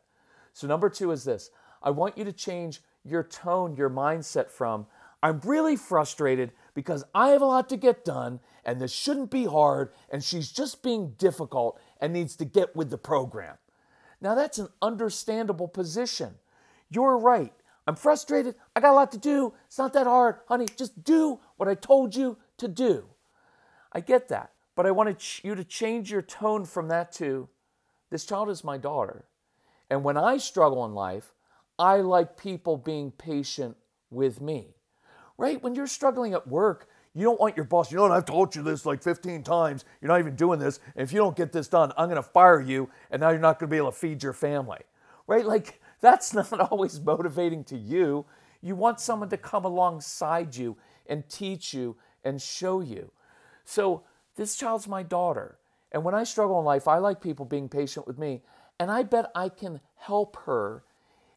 So, 0.54 0.68
number 0.68 0.90
two 0.90 1.12
is 1.12 1.24
this 1.24 1.50
I 1.82 1.92
want 1.92 2.18
you 2.18 2.24
to 2.24 2.34
change 2.34 2.82
your 3.04 3.24
tone, 3.24 3.76
your 3.76 3.90
mindset 3.90 4.50
from, 4.50 4.86
I'm 5.24 5.40
really 5.44 5.76
frustrated 5.76 6.52
because 6.74 7.04
I 7.16 7.30
have 7.30 7.42
a 7.42 7.46
lot 7.46 7.70
to 7.70 7.78
get 7.78 8.06
done 8.06 8.40
and 8.66 8.80
this 8.80 8.92
shouldn't 8.92 9.32
be 9.32 9.46
hard 9.46 9.92
and 10.12 10.24
she's 10.24 10.52
just 10.52 10.84
being 10.84 11.16
difficult 11.18 11.80
and 12.00 12.14
needs 12.14 12.36
to 12.36 12.46
get 12.46 12.76
with 12.76 12.90
the 12.90 12.98
program. 12.98 13.58
Now, 14.22 14.36
that's 14.36 14.60
an 14.60 14.68
understandable 14.82 15.68
position. 15.68 16.36
You're 16.90 17.18
right. 17.18 17.54
I'm 17.88 17.96
frustrated. 17.96 18.56
I 18.76 18.80
got 18.80 18.92
a 18.92 18.96
lot 18.96 19.12
to 19.14 19.18
do. 19.18 19.54
It's 19.68 19.78
not 19.78 19.94
that 19.94 20.08
hard. 20.08 20.38
Honey, 20.48 20.68
just 20.78 21.04
do 21.04 21.40
what 21.56 21.70
I 21.70 21.76
told 21.76 22.16
you 22.16 22.38
to 22.58 22.68
do. 22.68 23.06
I 23.98 24.00
get 24.00 24.28
that. 24.28 24.52
But 24.76 24.86
I 24.86 24.92
wanted 24.92 25.18
you 25.42 25.56
to 25.56 25.64
change 25.64 26.12
your 26.12 26.22
tone 26.22 26.66
from 26.66 26.88
that 26.90 27.12
to 27.14 27.50
this 28.12 28.26
child 28.26 28.48
is 28.48 28.64
my 28.64 28.78
daughter. 28.78 29.26
And 29.90 30.04
when 30.04 30.18
I 30.18 30.38
struggle 30.38 30.86
in 30.86 30.94
life, 30.94 31.34
I 31.80 31.98
like 31.98 32.38
people 32.38 32.78
being 32.78 33.10
patient 33.10 33.76
with 34.12 34.40
me. 34.40 34.76
Right? 35.40 35.62
When 35.64 35.74
you're 35.74 35.88
struggling 35.88 36.36
at 36.36 36.48
work, 36.48 36.90
you 37.16 37.24
don't 37.24 37.40
want 37.40 37.58
your 37.58 37.66
boss, 37.66 37.92
you 37.92 37.98
know 37.98 38.04
what, 38.04 38.12
I've 38.12 38.26
told 38.26 38.56
you 38.56 38.62
this 38.62 38.86
like 38.86 39.02
15 39.02 39.42
times. 39.42 39.84
You're 40.00 40.10
not 40.10 40.20
even 40.20 40.36
doing 40.36 40.60
this. 40.60 40.80
And 40.96 41.02
if 41.02 41.12
you 41.12 41.18
don't 41.18 41.36
get 41.36 41.52
this 41.52 41.68
done, 41.68 41.92
I'm 41.98 42.08
going 42.08 42.22
to 42.22 42.30
fire 42.30 42.62
you. 42.62 42.92
And 43.10 43.20
now 43.20 43.32
you're 43.32 43.40
not 43.40 43.58
going 43.58 43.68
to 43.68 43.74
be 43.74 43.78
able 43.78 43.92
to 43.92 43.98
feed 43.98 44.22
your 44.22 44.34
family. 44.34 44.82
Right? 45.26 45.44
Like, 45.44 45.82
that's 46.02 46.36
not 46.36 46.54
always 46.72 47.02
motivating 47.02 47.64
to 47.64 47.78
you. 47.78 48.28
You 48.62 48.76
want 48.76 49.00
someone 49.00 49.30
to 49.30 49.38
come 49.38 49.66
alongside 49.66 50.56
you 50.56 50.78
and 51.08 51.28
teach 51.28 51.74
you 51.74 51.96
and 52.24 52.40
show 52.40 52.82
you. 52.82 53.12
So 53.68 54.04
this 54.38 54.56
child's 54.56 54.88
my 54.88 55.04
daughter. 55.04 55.58
And 55.92 56.04
when 56.04 56.16
I 56.16 56.24
struggle 56.24 56.58
in 56.60 56.66
life, 56.66 56.88
I 56.88 57.00
like 57.00 57.22
people 57.22 57.46
being 57.46 57.68
patient 57.68 58.08
with 58.08 58.18
me. 58.18 58.42
And 58.80 58.90
I 58.90 59.04
bet 59.04 59.30
I 59.36 59.50
can 59.50 59.82
help 59.96 60.38
her 60.46 60.84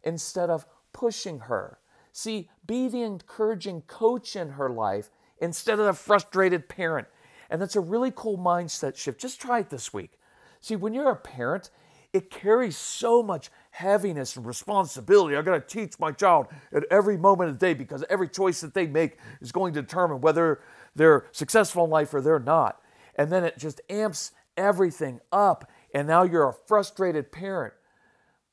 instead 0.04 0.48
of 0.48 0.64
pushing 0.92 1.40
her. 1.40 1.78
See, 2.12 2.48
be 2.64 2.88
the 2.88 3.02
encouraging 3.02 3.82
coach 3.82 4.36
in 4.36 4.50
her 4.50 4.70
life 4.70 5.10
instead 5.40 5.80
of 5.80 5.86
the 5.86 5.92
frustrated 5.92 6.68
parent. 6.68 7.08
And 7.50 7.60
that's 7.60 7.76
a 7.76 7.80
really 7.80 8.12
cool 8.14 8.38
mindset 8.38 8.96
shift. 8.96 9.20
Just 9.20 9.40
try 9.40 9.58
it 9.58 9.70
this 9.70 9.92
week. 9.92 10.12
See, 10.60 10.76
when 10.76 10.94
you're 10.94 11.10
a 11.10 11.16
parent, 11.16 11.70
it 12.12 12.30
carries 12.30 12.76
so 12.76 13.22
much 13.22 13.50
heaviness 13.70 14.36
and 14.36 14.46
responsibility. 14.46 15.36
I 15.36 15.42
got 15.42 15.68
to 15.68 15.80
teach 15.80 15.98
my 15.98 16.12
child 16.12 16.46
at 16.72 16.84
every 16.90 17.16
moment 17.16 17.50
of 17.50 17.58
the 17.58 17.66
day 17.66 17.74
because 17.74 18.04
every 18.08 18.28
choice 18.28 18.60
that 18.60 18.74
they 18.74 18.86
make 18.86 19.18
is 19.40 19.50
going 19.50 19.74
to 19.74 19.82
determine 19.82 20.20
whether 20.20 20.60
they're 20.94 21.26
successful 21.32 21.84
in 21.84 21.90
life 21.90 22.12
or 22.12 22.20
they're 22.20 22.38
not. 22.38 22.80
And 23.14 23.30
then 23.30 23.44
it 23.44 23.58
just 23.58 23.80
amps 23.88 24.32
everything 24.56 25.20
up. 25.32 25.70
And 25.94 26.06
now 26.06 26.22
you're 26.22 26.48
a 26.48 26.54
frustrated 26.66 27.32
parent. 27.32 27.74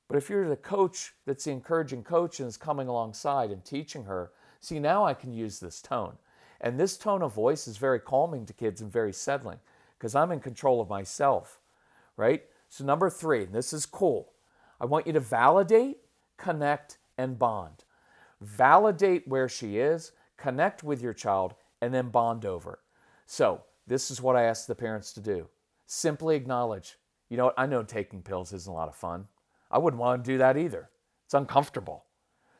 But 0.07 0.17
if 0.17 0.29
you're 0.29 0.47
the 0.47 0.55
coach 0.55 1.13
that's 1.25 1.43
the 1.43 1.51
encouraging 1.51 2.03
coach 2.03 2.39
and 2.39 2.47
is 2.47 2.57
coming 2.57 2.87
alongside 2.87 3.51
and 3.51 3.63
teaching 3.63 4.05
her, 4.05 4.31
see, 4.59 4.79
now 4.79 5.05
I 5.05 5.13
can 5.13 5.33
use 5.33 5.59
this 5.59 5.81
tone. 5.81 6.17
And 6.61 6.79
this 6.79 6.97
tone 6.97 7.21
of 7.21 7.33
voice 7.33 7.67
is 7.67 7.77
very 7.77 7.99
calming 7.99 8.45
to 8.45 8.53
kids 8.53 8.81
and 8.81 8.91
very 8.91 9.13
settling 9.13 9.59
because 9.97 10.15
I'm 10.15 10.31
in 10.31 10.39
control 10.39 10.81
of 10.81 10.89
myself, 10.89 11.59
right? 12.15 12.43
So, 12.69 12.83
number 12.83 13.09
three, 13.09 13.45
this 13.45 13.73
is 13.73 13.85
cool. 13.85 14.31
I 14.79 14.85
want 14.85 15.07
you 15.07 15.13
to 15.13 15.19
validate, 15.19 15.97
connect, 16.37 16.97
and 17.17 17.37
bond. 17.37 17.83
Validate 18.41 19.27
where 19.27 19.49
she 19.49 19.77
is, 19.77 20.11
connect 20.37 20.83
with 20.83 21.01
your 21.01 21.13
child, 21.13 21.55
and 21.81 21.93
then 21.93 22.09
bond 22.09 22.45
over. 22.45 22.79
So, 23.25 23.61
this 23.85 24.11
is 24.11 24.21
what 24.21 24.35
I 24.35 24.43
ask 24.43 24.67
the 24.67 24.75
parents 24.75 25.13
to 25.13 25.21
do 25.21 25.47
simply 25.89 26.35
acknowledge, 26.35 26.97
you 27.29 27.37
know 27.37 27.45
what, 27.45 27.53
I 27.57 27.65
know 27.65 27.81
taking 27.81 28.21
pills 28.21 28.51
isn't 28.51 28.71
a 28.71 28.75
lot 28.75 28.89
of 28.89 28.95
fun. 28.95 29.27
I 29.71 29.77
wouldn't 29.77 30.01
want 30.01 30.23
to 30.23 30.31
do 30.31 30.37
that 30.37 30.57
either. 30.57 30.89
It's 31.25 31.33
uncomfortable. 31.33 32.03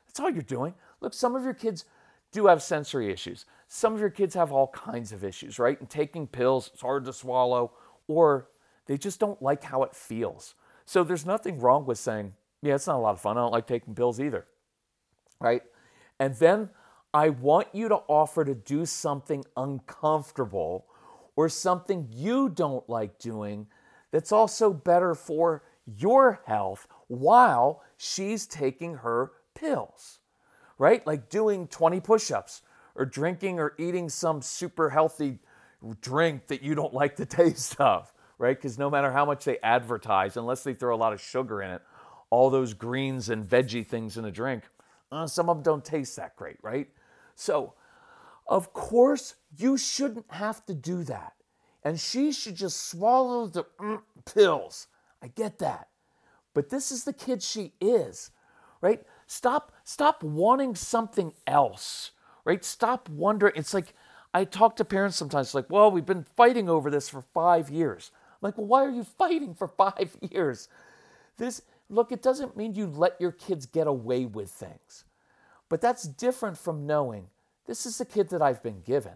That's 0.06 0.20
all 0.20 0.30
you're 0.30 0.42
doing. 0.42 0.74
Look, 1.02 1.14
some 1.14 1.36
of 1.36 1.44
your 1.44 1.54
kids 1.54 1.86
do 2.32 2.48
have 2.48 2.62
sensory 2.64 3.12
issues. 3.12 3.46
Some 3.68 3.94
of 3.94 4.00
your 4.00 4.10
kids 4.10 4.34
have 4.36 4.52
all 4.52 4.68
kinds 4.68 5.12
of 5.12 5.24
issues, 5.24 5.60
right? 5.60 5.80
And 5.80 5.90
taking 5.90 6.28
pills, 6.28 6.72
it's 6.74 6.82
hard 6.82 7.06
to 7.06 7.14
swallow, 7.14 7.74
or 8.08 8.50
they 8.86 8.98
just 8.98 9.20
don't 9.20 9.42
like 9.42 9.64
how 9.64 9.84
it 9.84 9.96
feels. 9.96 10.56
So 10.86 11.04
there's 11.04 11.26
nothing 11.26 11.60
wrong 11.60 11.86
with 11.86 11.98
saying, 11.98 12.34
yeah, 12.62 12.76
it's 12.76 12.88
not 12.88 12.96
a 12.96 13.00
lot 13.00 13.14
of 13.14 13.22
fun. 13.22 13.38
I 13.38 13.42
don't 13.42 13.52
like 13.52 13.68
taking 13.68 13.94
pills 13.94 14.20
either, 14.20 14.46
right? 15.40 15.62
And 16.20 16.36
then 16.36 16.70
I 17.14 17.30
want 17.30 17.68
you 17.74 17.90
to 17.90 17.96
offer 18.08 18.44
to 18.46 18.54
do 18.54 18.86
something 18.86 19.46
uncomfortable 19.56 20.86
or 21.36 21.50
something 21.50 22.08
you 22.12 22.50
don't 22.50 22.88
like 22.90 23.18
doing 23.20 23.68
that's 24.12 24.32
also 24.32 24.74
better 24.74 25.16
for 25.16 25.64
your 25.86 26.42
health 26.46 26.88
while 27.08 27.82
she's 27.98 28.46
taking 28.46 28.96
her 28.96 29.32
pills, 29.56 30.20
right? 30.78 31.06
Like 31.08 31.30
doing 31.30 31.68
20 31.68 32.00
push 32.02 32.32
ups 32.32 32.62
or 32.96 33.06
drinking 33.06 33.60
or 33.60 33.74
eating 33.78 34.10
some 34.10 34.42
super 34.42 34.90
healthy 34.90 35.40
drink 36.02 36.48
that 36.48 36.62
you 36.62 36.76
don't 36.76 36.94
like 36.94 37.16
the 37.16 37.26
taste 37.28 37.80
of, 37.80 38.12
right? 38.38 38.58
Because 38.58 38.78
no 38.78 38.90
matter 38.90 39.12
how 39.12 39.26
much 39.26 39.46
they 39.46 39.60
advertise, 39.60 40.36
unless 40.36 40.64
they 40.64 40.74
throw 40.74 40.96
a 40.96 40.98
lot 40.98 41.14
of 41.14 41.22
sugar 41.22 41.62
in 41.62 41.72
it, 41.72 41.82
all 42.30 42.50
those 42.50 42.74
greens 42.74 43.30
and 43.30 43.48
veggie 43.48 43.86
things 43.86 44.18
in 44.18 44.26
a 44.26 44.32
drink 44.32 44.64
Uh, 45.12 45.28
some 45.28 45.50
of 45.50 45.58
them 45.58 45.64
don't 45.64 45.86
taste 45.86 46.16
that 46.18 46.36
great, 46.36 46.58
right? 46.62 46.90
So, 47.36 47.74
of 48.48 48.74
course, 48.74 49.36
you 49.58 49.78
shouldn't 49.78 50.32
have 50.32 50.66
to 50.66 50.74
do 50.74 51.04
that. 51.04 51.34
And 51.84 52.00
she 52.00 52.32
should 52.32 52.56
just 52.56 52.90
swallow 52.90 53.48
the 53.48 53.66
mm, 53.80 54.02
pills. 54.26 54.88
I 55.22 55.28
get 55.28 55.60
that. 55.60 55.88
But 56.54 56.70
this 56.70 56.92
is 56.92 57.04
the 57.04 57.14
kid 57.14 57.44
she 57.44 57.74
is, 57.80 58.32
right? 58.82 59.04
Stop 59.28 59.72
stop 59.84 60.24
wanting 60.24 60.76
something 60.76 61.34
else, 61.46 62.12
right? 62.46 62.64
Stop 62.66 63.10
wondering. 63.10 63.54
It's 63.56 63.74
like 63.74 63.94
I 64.34 64.44
talk 64.44 64.76
to 64.78 64.86
parents 64.86 65.18
sometimes 65.18 65.54
like, 65.54 65.70
"Well, 65.70 65.92
we've 65.92 66.06
been 66.06 66.24
fighting 66.24 66.68
over 66.68 66.90
this 66.90 67.10
for 67.10 67.22
5 67.22 67.70
years." 67.70 68.12
I'm 68.14 68.38
like, 68.42 68.58
"Well, 68.58 68.68
why 68.68 68.84
are 68.86 68.90
you 68.90 69.04
fighting 69.04 69.54
for 69.54 69.68
5 69.78 70.18
years?" 70.32 70.68
This 71.38 71.62
look, 71.90 72.12
it 72.12 72.22
doesn't 72.22 72.58
mean 72.58 72.74
you 72.74 72.88
let 72.88 73.20
your 73.20 73.32
kids 73.32 73.66
get 73.66 73.88
away 73.88 74.26
with 74.26 74.50
things. 74.50 75.06
But 75.70 75.82
that's 75.82 76.04
different 76.04 76.58
from 76.58 76.86
knowing 76.86 77.28
this 77.66 77.86
is 77.86 77.98
the 77.98 78.06
kid 78.06 78.30
that 78.30 78.42
I've 78.42 78.64
been 78.64 78.82
given, 78.82 79.14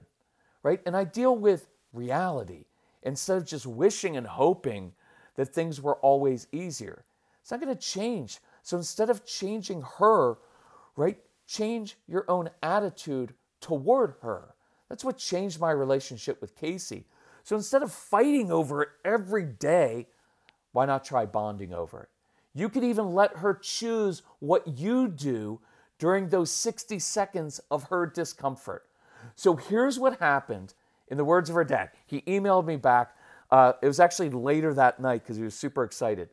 right? 0.64 0.82
And 0.86 0.96
I 0.96 1.06
deal 1.06 1.36
with 1.36 1.68
reality 1.94 2.66
instead 3.04 3.38
of 3.38 3.46
just 3.46 3.66
wishing 3.66 4.18
and 4.18 4.28
hoping 4.28 4.94
that 5.36 5.54
things 5.54 5.82
were 5.82 5.96
always 5.98 6.48
easier. 6.52 7.06
It's 7.42 7.52
not 7.52 7.62
going 7.62 7.76
to 7.76 7.82
change. 7.82 8.40
So 8.62 8.78
instead 8.78 9.10
of 9.10 9.26
changing 9.26 9.84
her, 9.98 10.36
right, 10.96 11.18
change 11.48 11.98
your 12.08 12.26
own 12.30 12.50
attitude 12.62 13.34
toward 13.60 14.16
her. 14.22 14.54
That's 14.90 15.06
what 15.06 15.18
changed 15.18 15.60
my 15.60 15.72
relationship 15.72 16.42
with 16.42 16.56
Casey. 16.56 17.06
So 17.44 17.56
instead 17.56 17.82
of 17.82 17.92
fighting 17.92 18.52
over 18.52 18.84
it 18.84 18.90
every 19.04 19.46
day, 19.46 20.08
why 20.74 20.86
not 20.86 21.06
try 21.06 21.26
bonding 21.26 21.74
over 21.74 22.02
it? 22.02 22.10
You 22.54 22.70
could 22.70 22.84
even 22.84 23.14
let 23.14 23.38
her 23.38 23.54
choose 23.54 24.24
what 24.40 24.68
you 24.68 25.08
do 25.08 25.60
during 26.00 26.30
those 26.30 26.52
60 26.52 27.00
seconds 27.00 27.62
of 27.70 27.84
her 27.86 28.06
discomfort. 28.06 28.86
So 29.36 29.56
here's 29.56 30.00
what 30.00 30.20
happened 30.20 30.74
in 31.08 31.18
the 31.18 31.26
words 31.26 31.50
of 31.50 31.56
her 31.56 31.64
dad. 31.64 31.92
He 32.06 32.22
emailed 32.22 32.66
me 32.66 32.76
back. 32.76 33.16
Uh, 33.50 33.74
it 33.82 33.88
was 33.88 34.00
actually 34.00 34.30
later 34.30 34.74
that 34.74 35.00
night 35.00 35.24
because 35.24 35.38
he 35.38 35.44
was 35.44 35.56
super 35.56 35.84
excited. 35.84 36.30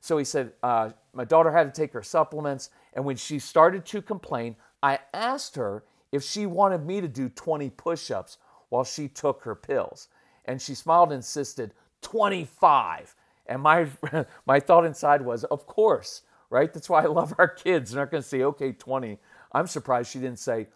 So 0.00 0.18
he 0.18 0.24
said, 0.24 0.52
uh, 0.62 0.90
My 1.12 1.24
daughter 1.24 1.50
had 1.50 1.72
to 1.72 1.80
take 1.80 1.92
her 1.92 2.02
supplements. 2.02 2.70
And 2.94 3.04
when 3.04 3.16
she 3.16 3.38
started 3.38 3.84
to 3.86 4.00
complain, 4.00 4.56
I 4.82 5.00
asked 5.12 5.56
her 5.56 5.84
if 6.12 6.22
she 6.22 6.46
wanted 6.46 6.86
me 6.86 7.00
to 7.00 7.08
do 7.08 7.28
20 7.28 7.70
push 7.70 8.10
ups 8.10 8.38
while 8.68 8.84
she 8.84 9.08
took 9.08 9.42
her 9.42 9.54
pills. 9.54 10.08
And 10.44 10.62
she 10.62 10.74
smiled 10.74 11.10
and 11.10 11.16
insisted, 11.18 11.74
25. 12.02 13.14
And 13.48 13.62
my, 13.62 13.88
my 14.46 14.60
thought 14.60 14.84
inside 14.84 15.22
was, 15.22 15.44
Of 15.44 15.66
course, 15.66 16.22
right? 16.50 16.72
That's 16.72 16.88
why 16.88 17.02
I 17.02 17.06
love 17.06 17.34
our 17.38 17.48
kids. 17.48 17.90
They're 17.90 18.02
not 18.02 18.10
going 18.10 18.22
to 18.22 18.28
say, 18.28 18.42
Okay, 18.42 18.72
20. 18.72 19.18
I'm 19.52 19.66
surprised 19.66 20.10
she 20.10 20.18
didn't 20.18 20.38
say, 20.38 20.68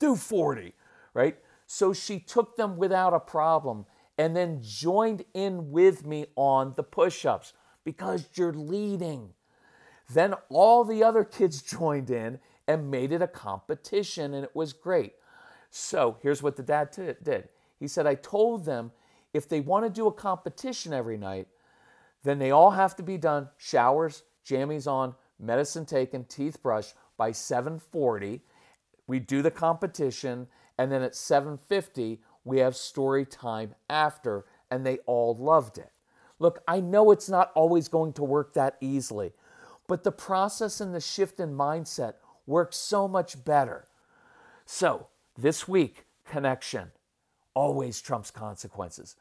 Do 0.00 0.16
40, 0.16 0.74
right? 1.14 1.36
So 1.66 1.92
she 1.92 2.20
took 2.20 2.56
them 2.56 2.76
without 2.76 3.12
a 3.12 3.20
problem 3.20 3.86
and 4.18 4.34
then 4.34 4.60
joined 4.62 5.24
in 5.34 5.70
with 5.70 6.06
me 6.06 6.26
on 6.36 6.72
the 6.76 6.82
push 6.82 7.26
ups 7.26 7.52
because 7.84 8.28
you're 8.34 8.52
leading. 8.52 9.30
Then 10.12 10.34
all 10.48 10.84
the 10.84 11.02
other 11.02 11.24
kids 11.24 11.62
joined 11.78 12.10
in 12.10 12.38
and 12.68 12.90
made 12.90 13.12
it 13.12 13.22
a 13.22 13.28
competition, 13.28 14.34
and 14.34 14.42
it 14.42 14.54
was 14.54 14.72
great. 14.72 15.12
So 15.70 16.16
here's 16.22 16.42
what 16.42 16.56
the 16.56 16.62
dad 16.62 16.92
t- 16.92 17.12
did 17.22 17.48
he 17.78 17.86
said, 17.88 18.06
I 18.06 18.14
told 18.14 18.64
them 18.64 18.92
if 19.34 19.48
they 19.48 19.60
want 19.60 19.84
to 19.84 19.90
do 19.90 20.06
a 20.06 20.12
competition 20.12 20.92
every 20.94 21.18
night, 21.18 21.46
then 22.26 22.38
they 22.38 22.50
all 22.50 22.72
have 22.72 22.96
to 22.96 23.02
be 23.02 23.16
done 23.16 23.48
showers, 23.56 24.24
jammies 24.44 24.86
on, 24.90 25.14
medicine 25.38 25.86
taken, 25.86 26.24
teeth 26.24 26.62
brushed 26.62 26.94
by 27.16 27.32
740. 27.32 28.40
We 29.06 29.20
do 29.20 29.42
the 29.42 29.50
competition, 29.50 30.48
and 30.76 30.90
then 30.90 31.02
at 31.02 31.14
750, 31.14 32.20
we 32.44 32.58
have 32.58 32.76
story 32.76 33.24
time 33.24 33.74
after, 33.88 34.44
and 34.70 34.84
they 34.84 34.98
all 35.06 35.34
loved 35.34 35.78
it. 35.78 35.92
Look, 36.38 36.62
I 36.68 36.80
know 36.80 37.10
it's 37.10 37.28
not 37.28 37.52
always 37.54 37.88
going 37.88 38.12
to 38.14 38.24
work 38.24 38.54
that 38.54 38.76
easily, 38.80 39.32
but 39.86 40.04
the 40.04 40.12
process 40.12 40.80
and 40.80 40.94
the 40.94 41.00
shift 41.00 41.40
in 41.40 41.56
mindset 41.56 42.14
works 42.46 42.76
so 42.76 43.08
much 43.08 43.44
better. 43.44 43.86
So, 44.64 45.08
this 45.38 45.68
week, 45.68 46.06
connection 46.24 46.90
always 47.54 48.00
trumps 48.00 48.30
consequences. 48.30 49.16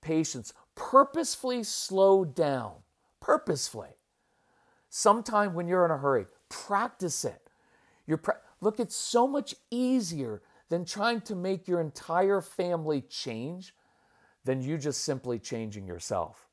Patience, 0.00 0.52
purposefully 0.80 1.62
slow 1.62 2.24
down, 2.24 2.72
purposefully. 3.20 3.90
Sometime 4.88 5.52
when 5.52 5.68
you're 5.68 5.84
in 5.84 5.90
a 5.90 5.98
hurry, 5.98 6.26
practice 6.48 7.24
it. 7.24 7.50
You're 8.06 8.20
Look, 8.62 8.80
it's 8.80 8.96
so 8.96 9.26
much 9.26 9.54
easier 9.70 10.42
than 10.70 10.84
trying 10.84 11.20
to 11.22 11.34
make 11.34 11.68
your 11.68 11.80
entire 11.80 12.40
family 12.40 13.02
change 13.02 13.74
than 14.44 14.62
you 14.62 14.78
just 14.78 15.02
simply 15.04 15.38
changing 15.38 15.86
yourself. 15.86 16.48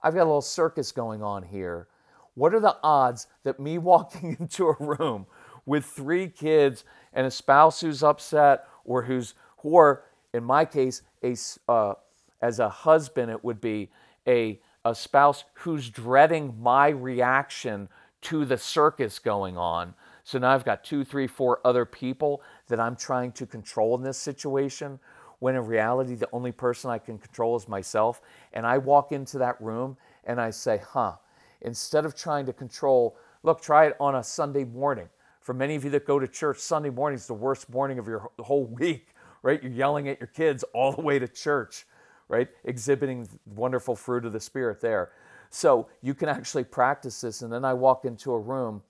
I've 0.00 0.14
got 0.14 0.22
a 0.22 0.30
little 0.30 0.42
circus 0.42 0.92
going 0.92 1.22
on 1.22 1.42
here. 1.42 1.88
What 2.34 2.54
are 2.54 2.60
the 2.60 2.76
odds 2.82 3.26
that 3.42 3.58
me 3.58 3.78
walking 3.92 4.36
into 4.38 4.68
a 4.68 4.76
room 4.78 5.26
with 5.64 5.84
three 5.84 6.28
kids 6.28 6.84
and 7.12 7.26
a 7.26 7.30
spouse 7.30 7.80
who's 7.80 8.02
upset 8.04 8.68
or 8.84 9.02
who's, 9.02 9.34
or 9.58 10.04
in 10.32 10.44
my 10.44 10.64
case, 10.64 11.02
a, 11.24 11.36
uh, 11.68 11.94
as 12.40 12.58
a 12.58 12.68
husband, 12.68 13.30
it 13.30 13.44
would 13.44 13.60
be 13.60 13.90
a, 14.26 14.60
a 14.84 14.94
spouse 14.94 15.44
who's 15.54 15.90
dreading 15.90 16.54
my 16.60 16.88
reaction 16.88 17.88
to 18.22 18.44
the 18.44 18.58
circus 18.58 19.18
going 19.18 19.56
on. 19.56 19.94
So 20.24 20.38
now 20.38 20.50
I've 20.50 20.64
got 20.64 20.82
two, 20.82 21.04
three, 21.04 21.26
four 21.26 21.60
other 21.64 21.84
people 21.84 22.42
that 22.68 22.80
I'm 22.80 22.96
trying 22.96 23.32
to 23.32 23.46
control 23.46 23.94
in 23.96 24.02
this 24.02 24.18
situation 24.18 24.98
when 25.38 25.54
in 25.54 25.66
reality, 25.66 26.14
the 26.14 26.28
only 26.32 26.52
person 26.52 26.90
I 26.90 26.98
can 26.98 27.18
control 27.18 27.56
is 27.56 27.68
myself. 27.68 28.20
And 28.52 28.66
I 28.66 28.78
walk 28.78 29.12
into 29.12 29.38
that 29.38 29.60
room 29.60 29.96
and 30.24 30.40
I 30.40 30.50
say, 30.50 30.80
huh, 30.84 31.16
instead 31.60 32.04
of 32.04 32.14
trying 32.14 32.46
to 32.46 32.52
control, 32.52 33.16
look, 33.42 33.60
try 33.60 33.86
it 33.86 33.96
on 34.00 34.16
a 34.16 34.24
Sunday 34.24 34.64
morning. 34.64 35.08
For 35.40 35.54
many 35.54 35.76
of 35.76 35.84
you 35.84 35.90
that 35.90 36.06
go 36.06 36.18
to 36.18 36.26
church, 36.26 36.58
Sunday 36.58 36.90
morning 36.90 37.16
is 37.16 37.26
the 37.26 37.34
worst 37.34 37.70
morning 37.70 37.98
of 37.98 38.08
your 38.08 38.30
whole 38.40 38.64
week, 38.80 39.08
right? 39.42 39.62
You're 39.62 39.72
yelling 39.72 40.08
at 40.08 40.18
your 40.18 40.28
kids 40.28 40.64
all 40.74 40.92
the 40.92 41.02
way 41.02 41.18
to 41.18 41.28
church, 41.28 41.86
right? 42.28 42.48
Exhibiting 42.64 43.28
wonderful 43.44 43.96
fruit 43.96 44.24
of 44.24 44.32
the 44.32 44.40
Spirit 44.40 44.80
there. 44.80 45.10
So 45.50 45.88
you 46.02 46.14
can 46.14 46.28
actually 46.28 46.64
practice 46.64 47.20
this. 47.20 47.42
And 47.42 47.52
then 47.52 47.64
I 47.64 47.74
walk 47.74 48.04
into 48.04 48.32
a 48.32 48.38
room 48.38 48.82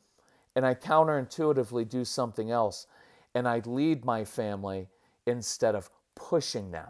and 0.55 0.65
I 0.65 0.75
counterintuitively 0.75 1.89
do 1.89 2.05
something 2.05 2.51
else. 2.51 2.87
And 3.35 3.47
I 3.47 3.61
lead 3.65 4.05
my 4.05 4.25
family 4.25 4.89
instead 5.27 5.75
of 5.75 5.91
pushing 6.15 6.71
them 6.71 6.89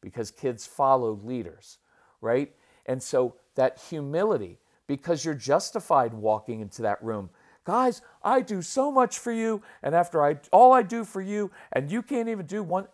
because 0.00 0.30
kids 0.30 0.66
follow 0.66 1.20
leaders, 1.22 1.78
right? 2.20 2.52
And 2.86 3.02
so 3.02 3.36
that 3.54 3.80
humility, 3.88 4.58
because 4.86 5.24
you're 5.24 5.34
justified 5.34 6.14
walking 6.14 6.60
into 6.60 6.82
that 6.82 7.02
room. 7.02 7.30
Guys, 7.64 8.02
I 8.22 8.42
do 8.42 8.62
so 8.62 8.92
much 8.92 9.18
for 9.18 9.32
you, 9.32 9.62
and 9.82 9.94
after 9.94 10.24
I 10.24 10.38
all 10.52 10.72
I 10.72 10.82
do 10.82 11.04
for 11.04 11.20
you, 11.20 11.50
and 11.72 11.90
you 11.90 12.02
can't 12.02 12.28
even 12.28 12.46
do 12.46 12.62
one 12.62 12.86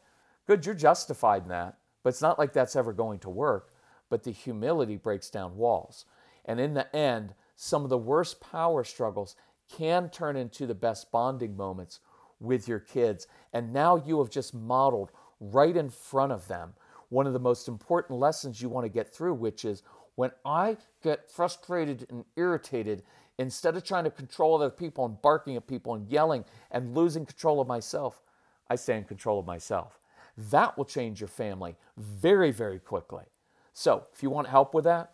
good, 0.46 0.64
you're 0.64 0.74
justified 0.74 1.42
in 1.42 1.48
that. 1.50 1.76
But 2.03 2.11
it's 2.11 2.23
not 2.23 2.38
like 2.38 2.53
that's 2.53 2.77
ever 2.77 2.93
going 2.93 3.19
to 3.21 3.31
work. 3.31 3.73
But 4.09 4.25
the 4.25 4.33
humility 4.33 4.97
breaks 4.97 5.31
down 5.31 5.57
walls. 5.57 6.05
And 6.45 6.61
in 6.61 6.75
the 6.75 6.95
end, 6.95 7.35
some 7.57 7.85
of 7.85 7.91
the 7.91 7.99
worst 7.99 8.41
power 8.41 8.85
struggles 8.85 9.37
can 9.71 10.11
turn 10.11 10.37
into 10.37 10.67
the 10.67 10.75
best 10.75 11.11
bonding 11.12 11.57
moments 11.57 12.01
with 12.41 12.69
your 12.69 12.81
kids. 12.81 13.27
And 13.53 13.73
now 13.73 13.97
you 13.97 14.19
have 14.19 14.31
just 14.31 14.53
modeled 14.53 15.12
right 15.41 15.77
in 15.77 15.91
front 15.91 16.33
of 16.33 16.49
them 16.49 16.75
one 17.12 17.27
of 17.27 17.35
the 17.35 17.38
most 17.38 17.69
important 17.69 18.19
lessons 18.19 18.62
you 18.62 18.71
want 18.71 18.87
to 18.87 18.88
get 18.88 19.15
through, 19.15 19.35
which 19.35 19.67
is 19.67 19.83
when 20.15 20.31
I 20.47 20.79
get 21.03 21.31
frustrated 21.31 22.07
and 22.09 22.25
irritated, 22.37 23.03
instead 23.38 23.77
of 23.77 23.85
trying 23.85 24.05
to 24.05 24.11
control 24.11 24.55
other 24.55 24.71
people 24.71 25.05
and 25.05 25.21
barking 25.21 25.57
at 25.57 25.67
people 25.67 25.95
and 25.95 26.09
yelling 26.09 26.47
and 26.71 26.95
losing 26.95 27.27
control 27.27 27.61
of 27.61 27.69
myself, 27.69 28.23
I 28.71 28.77
stay 28.77 28.97
in 28.97 29.05
control 29.05 29.38
of 29.38 29.47
myself. 29.47 29.99
That 30.37 30.77
will 30.77 30.85
change 30.85 31.21
your 31.21 31.29
family 31.29 31.77
very, 31.97 32.51
very 32.51 32.79
quickly. 32.79 33.25
So 33.73 34.07
if 34.12 34.23
you 34.23 34.31
want 34.31 34.49
help 34.49 34.75
with 34.75 34.85
that, 34.85 35.12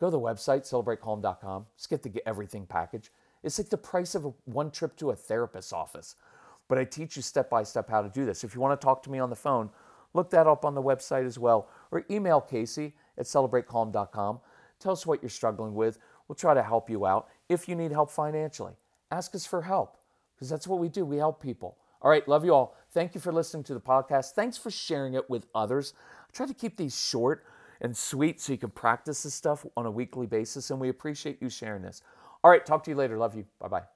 go 0.00 0.06
to 0.06 0.10
the 0.10 0.20
website, 0.20 0.62
celebratecalm.com. 0.70 1.66
Just 1.76 1.90
get 1.90 2.02
the 2.02 2.08
get 2.08 2.22
everything 2.26 2.66
package. 2.66 3.10
It's 3.42 3.58
like 3.58 3.68
the 3.68 3.78
price 3.78 4.14
of 4.14 4.24
a, 4.24 4.32
one 4.44 4.70
trip 4.70 4.96
to 4.96 5.10
a 5.10 5.16
therapist's 5.16 5.72
office. 5.72 6.16
But 6.68 6.78
I 6.78 6.84
teach 6.84 7.16
you 7.16 7.22
step 7.22 7.48
by 7.48 7.62
step 7.62 7.88
how 7.88 8.02
to 8.02 8.08
do 8.08 8.24
this. 8.24 8.44
If 8.44 8.54
you 8.54 8.60
want 8.60 8.78
to 8.78 8.84
talk 8.84 9.02
to 9.04 9.10
me 9.10 9.18
on 9.18 9.30
the 9.30 9.36
phone, 9.36 9.70
look 10.14 10.30
that 10.30 10.46
up 10.46 10.64
on 10.64 10.74
the 10.74 10.82
website 10.82 11.26
as 11.26 11.38
well, 11.38 11.68
or 11.90 12.04
email 12.10 12.40
Casey 12.40 12.94
at 13.16 13.26
celebratecalm.com. 13.26 14.40
Tell 14.80 14.92
us 14.92 15.06
what 15.06 15.22
you're 15.22 15.30
struggling 15.30 15.74
with. 15.74 15.98
We'll 16.26 16.36
try 16.36 16.54
to 16.54 16.62
help 16.62 16.90
you 16.90 17.06
out. 17.06 17.28
If 17.48 17.68
you 17.68 17.76
need 17.76 17.92
help 17.92 18.10
financially, 18.10 18.72
ask 19.10 19.34
us 19.34 19.46
for 19.46 19.62
help 19.62 19.96
because 20.34 20.48
that's 20.48 20.66
what 20.66 20.80
we 20.80 20.88
do. 20.88 21.04
We 21.04 21.18
help 21.18 21.40
people. 21.40 21.78
All 22.02 22.10
right, 22.10 22.26
love 22.28 22.44
you 22.44 22.52
all. 22.52 22.76
Thank 22.96 23.14
you 23.14 23.20
for 23.20 23.30
listening 23.30 23.62
to 23.64 23.74
the 23.74 23.80
podcast. 23.80 24.30
Thanks 24.30 24.56
for 24.56 24.70
sharing 24.70 25.12
it 25.12 25.28
with 25.28 25.48
others. 25.54 25.92
I 26.22 26.32
try 26.32 26.46
to 26.46 26.54
keep 26.54 26.78
these 26.78 26.98
short 26.98 27.44
and 27.82 27.94
sweet 27.94 28.40
so 28.40 28.52
you 28.52 28.58
can 28.58 28.70
practice 28.70 29.22
this 29.24 29.34
stuff 29.34 29.66
on 29.76 29.84
a 29.84 29.90
weekly 29.90 30.26
basis, 30.26 30.70
and 30.70 30.80
we 30.80 30.88
appreciate 30.88 31.42
you 31.42 31.50
sharing 31.50 31.82
this. 31.82 32.00
All 32.42 32.50
right, 32.50 32.64
talk 32.64 32.84
to 32.84 32.90
you 32.90 32.96
later. 32.96 33.18
Love 33.18 33.34
you. 33.34 33.44
Bye 33.60 33.68
bye. 33.68 33.95